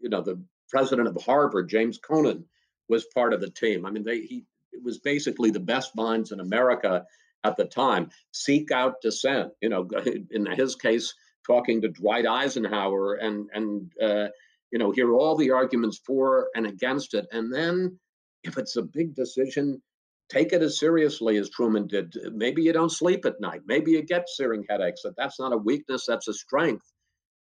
you 0.00 0.08
know 0.08 0.22
the 0.22 0.40
president 0.68 1.08
of 1.08 1.22
Harvard, 1.22 1.68
James 1.68 1.98
Conant 1.98 2.44
was 2.88 3.06
part 3.14 3.32
of 3.32 3.40
the 3.40 3.50
team. 3.50 3.86
I 3.86 3.90
mean, 3.90 4.04
they 4.04 4.20
he 4.20 4.44
it 4.72 4.82
was 4.82 4.98
basically 4.98 5.50
the 5.50 5.60
best 5.60 5.96
minds 5.96 6.32
in 6.32 6.40
America 6.40 7.04
at 7.44 7.56
the 7.56 7.64
time. 7.64 8.10
Seek 8.32 8.70
out 8.70 9.00
dissent. 9.00 9.52
You 9.60 9.70
know, 9.70 9.88
in 10.30 10.46
his 10.46 10.74
case, 10.74 11.14
talking 11.46 11.80
to 11.82 11.88
Dwight 11.88 12.26
Eisenhower 12.26 13.14
and 13.14 13.48
and 13.54 13.92
uh, 14.02 14.28
you 14.70 14.78
know 14.78 14.90
hear 14.90 15.14
all 15.14 15.36
the 15.36 15.50
arguments 15.50 16.00
for 16.04 16.48
and 16.54 16.66
against 16.66 17.14
it, 17.14 17.26
and 17.32 17.52
then 17.52 17.98
if 18.42 18.58
it's 18.58 18.76
a 18.76 18.82
big 18.82 19.14
decision, 19.14 19.82
take 20.28 20.52
it 20.52 20.62
as 20.62 20.78
seriously 20.78 21.36
as 21.36 21.50
Truman 21.50 21.86
did. 21.86 22.16
Maybe 22.32 22.62
you 22.62 22.72
don't 22.72 22.90
sleep 22.90 23.24
at 23.24 23.40
night. 23.40 23.62
Maybe 23.66 23.92
you 23.92 24.02
get 24.02 24.28
searing 24.28 24.64
headaches. 24.68 25.02
That 25.02 25.16
that's 25.16 25.38
not 25.38 25.52
a 25.52 25.58
weakness. 25.58 26.06
That's 26.06 26.28
a 26.28 26.34
strength. 26.34 26.90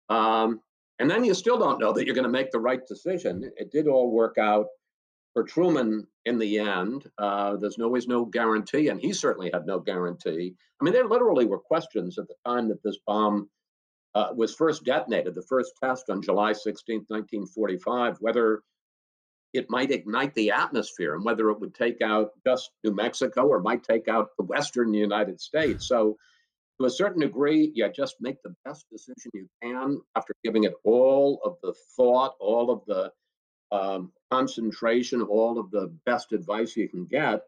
Um, 0.09 0.61
and 0.99 1.11
then 1.11 1.25
you 1.25 1.35
still 1.35 1.59
don't 1.59 1.81
know 1.81 1.93
that 1.93 2.07
you're 2.07 2.15
going 2.15 2.25
to 2.25 2.31
make 2.31 2.51
the 2.51 2.61
right 2.61 2.87
decision. 2.87 3.51
It 3.57 3.73
did 3.73 3.89
all 3.89 4.11
work 4.11 4.39
out 4.39 4.67
for 5.35 5.43
Truman, 5.43 6.07
in 6.25 6.39
the 6.39 6.59
end, 6.59 7.11
uh, 7.19 7.57
there's 7.57 7.79
always 7.79 8.09
no 8.09 8.25
guarantee, 8.25 8.89
and 8.89 9.01
he 9.01 9.13
certainly 9.13 9.51
had 9.53 9.67
no 9.67 9.79
guarantee. 9.79 10.55
I 10.81 10.85
mean, 10.85 10.95
there 10.95 11.09
literally 11.09 11.45
were 11.45 11.59
questions 11.59 12.19
at 12.19 12.29
the 12.29 12.35
time 12.47 12.69
that 12.69 12.83
this 12.83 12.99
bomb 13.07 13.51
uh, 14.15 14.29
was 14.35 14.55
first 14.55 14.85
detonated, 14.85 15.35
the 15.35 15.43
first 15.43 15.73
test 15.83 16.09
on 16.09 16.23
July 16.23 16.53
16, 16.53 17.05
1945, 17.09 18.17
whether 18.21 18.63
it 19.55 19.71
might 19.71 19.91
ignite 19.91 20.35
the 20.35 20.51
atmosphere 20.51 21.15
and 21.15 21.25
whether 21.25 21.51
it 21.51 21.61
would 21.61 21.75
take 21.75 22.03
out 22.03 22.33
just 22.47 22.71
New 22.83 22.93
Mexico 22.93 23.47
or 23.47 23.61
might 23.61 23.85
take 23.85 24.09
out 24.09 24.31
the 24.37 24.45
western 24.45 24.93
United 24.93 25.41
States. 25.41 25.89
So, 25.89 26.19
to 26.81 26.87
a 26.87 26.91
certain 26.91 27.21
degree, 27.21 27.71
you 27.73 27.89
just 27.95 28.17
make 28.21 28.43
the 28.43 28.55
best 28.65 28.85
decision 28.91 29.31
you 29.33 29.49
can 29.63 30.01
after 30.17 30.35
giving 30.43 30.65
it 30.65 30.75
all 30.83 31.41
of 31.45 31.57
the 31.63 31.73
thought, 31.97 32.35
all 32.41 32.71
of 32.71 32.85
the 32.87 33.13
um, 33.71 34.13
concentration 34.31 35.23
all 35.23 35.59
of 35.59 35.71
the 35.71 35.93
best 36.07 36.33
advice 36.33 36.77
you 36.77 36.89
can 36.89 37.07
get. 37.07 37.41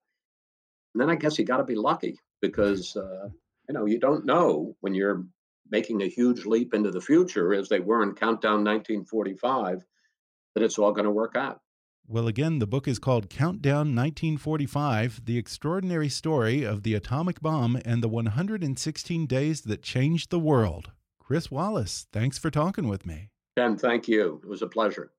And 0.94 1.00
then 1.00 1.11
I 1.11 1.16
guess 1.16 1.38
you 1.38 1.44
got 1.44 1.59
to 1.59 1.64
be 1.64 1.74
lucky 1.74 2.18
because 2.40 2.96
uh, 2.96 3.28
you 3.68 3.74
know 3.74 3.86
you 3.86 3.98
don't 3.98 4.24
know 4.24 4.76
when 4.80 4.94
you're 4.94 5.24
making 5.70 6.02
a 6.02 6.09
huge 6.09 6.46
leap 6.46 6.74
into 6.74 6.90
the 6.90 7.00
future, 7.00 7.52
as 7.52 7.68
they 7.68 7.80
were 7.80 8.02
in 8.02 8.14
Countdown 8.14 8.64
1945, 8.64 9.84
that 10.54 10.62
it's 10.62 10.78
all 10.78 10.92
going 10.92 11.04
to 11.04 11.11
work 11.11 11.34
out. 11.36 11.61
Well, 12.09 12.28
again, 12.28 12.61
the 12.61 12.68
book 12.68 12.86
is 12.86 13.00
called 13.00 13.28
Countdown 13.28 13.92
1945 13.96 15.24
The 15.24 15.36
Extraordinary 15.36 16.09
Story 16.09 16.62
of 16.62 16.84
the 16.84 16.94
Atomic 16.94 17.40
Bomb 17.40 17.80
and 17.84 18.00
the 18.00 18.09
116 18.09 19.26
Days 19.26 19.62
That 19.62 19.82
Changed 19.82 20.30
the 20.30 20.38
World. 20.38 20.92
Chris 21.18 21.50
Wallace, 21.50 22.07
thanks 22.12 22.38
for 22.38 22.48
talking 22.48 22.86
with 22.86 23.07
me. 23.07 23.30
Ben, 23.57 23.76
thank 23.76 24.07
you. 24.07 24.40
It 24.44 24.48
was 24.48 24.62
a 24.62 24.68
pleasure. 24.68 25.11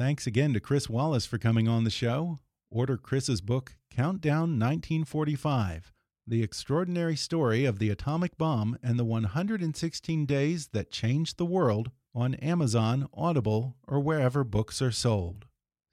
Thanks 0.00 0.26
again 0.26 0.52
to 0.54 0.58
Chris 0.58 0.88
Wallace 0.88 1.26
for 1.26 1.38
coming 1.38 1.68
on 1.68 1.84
the 1.84 1.90
show. 1.90 2.40
Order 2.68 2.96
Chris's 2.96 3.40
book, 3.40 3.76
Countdown 3.88 4.58
1945 4.58 5.92
The 6.26 6.42
Extraordinary 6.42 7.14
Story 7.14 7.64
of 7.64 7.78
the 7.78 7.90
Atomic 7.90 8.36
Bomb 8.36 8.78
and 8.82 8.98
the 8.98 9.04
116 9.04 10.26
Days 10.26 10.70
That 10.72 10.90
Changed 10.90 11.38
the 11.38 11.46
World 11.46 11.92
on 12.16 12.34
Amazon, 12.34 13.06
Audible, 13.14 13.76
or 13.86 14.00
wherever 14.00 14.42
books 14.42 14.82
are 14.82 14.90
sold. 14.90 15.46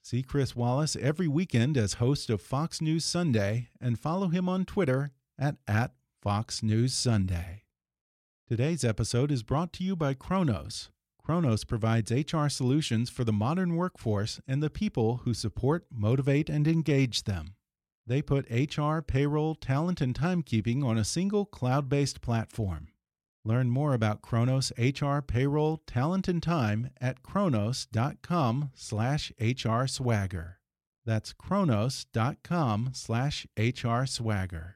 See 0.10 0.24
Chris 0.24 0.55
Wallace 0.55 0.95
every 0.95 1.28
weekend 1.28 1.78
as 1.78 2.01
host 2.01 2.32
of 2.32 2.41
Fox 2.41 2.82
News 2.82 3.05
Sunday 3.05 3.70
and 3.80 3.99
follow 3.99 4.30
him 4.30 4.49
on 4.49 4.66
Twitter 4.66 5.12
at, 5.38 5.57
at 5.68 5.91
Fox 6.20 6.64
News 6.64 6.95
Sunday. 6.95 7.66
Today's 8.47 8.84
episode 8.84 9.32
is 9.32 9.43
brought 9.43 9.72
to 9.74 9.84
you 9.84 9.95
by 9.95 10.16
Kronos. 10.16 10.89
Kronos 11.24 11.64
provides 11.64 12.10
HR 12.10 12.47
solutions 12.47 13.12
for 13.12 13.24
the 13.24 13.32
modern 13.32 13.76
workforce 13.76 14.41
and 14.47 14.64
the 14.64 14.72
people 14.72 15.18
who 15.26 15.36
support, 15.36 15.86
motivate, 15.91 16.49
and 16.49 16.68
engage 16.68 17.26
them. 17.26 17.53
They 18.07 18.24
put 18.24 18.49
HR, 18.49 19.01
payroll, 19.01 19.53
talent, 19.53 20.01
and 20.01 20.16
timekeeping 20.16 20.84
on 20.84 20.97
a 20.97 21.05
single 21.05 21.45
cloud 21.45 21.88
based 21.88 22.20
platform. 22.22 22.88
Learn 23.45 23.69
more 23.69 23.93
about 23.93 24.21
Kronos 24.21 24.71
HR, 24.77 25.19
payroll, 25.19 25.77
talent, 25.87 26.27
and 26.27 26.43
time 26.43 26.89
at 26.99 27.23
kronos.com 27.23 28.71
slash 28.75 29.31
HR 29.39 29.85
swagger. 29.85 30.59
That's 31.05 31.33
kronos.com 31.33 32.91
slash 32.93 33.47
HR 33.57 34.05
swagger. 34.05 34.75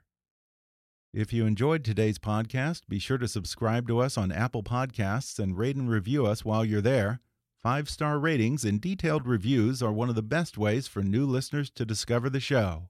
If 1.14 1.32
you 1.32 1.46
enjoyed 1.46 1.84
today's 1.84 2.18
podcast, 2.18 2.88
be 2.90 2.98
sure 2.98 3.20
to 3.20 3.28
subscribe 3.28 3.88
to 3.88 4.00
us 4.00 4.18
on 4.18 4.32
Apple 4.32 4.64
Podcasts 4.64 5.38
and 5.38 5.56
rate 5.58 5.76
and 5.76 5.88
review 5.90 6.26
us 6.26 6.44
while 6.44 6.66
you're 6.66 6.82
there. 6.82 7.20
Five 7.62 7.88
star 7.90 8.18
ratings 8.18 8.66
and 8.66 8.82
detailed 8.82 9.28
reviews 9.28 9.84
are 9.84 9.94
one 9.94 10.10
of 10.10 10.16
the 10.16 10.24
best 10.24 10.58
ways 10.58 10.88
for 10.88 11.04
new 11.04 11.26
listeners 11.26 11.70
to 11.72 11.86
discover 11.86 12.30
the 12.30 12.40
show. 12.40 12.90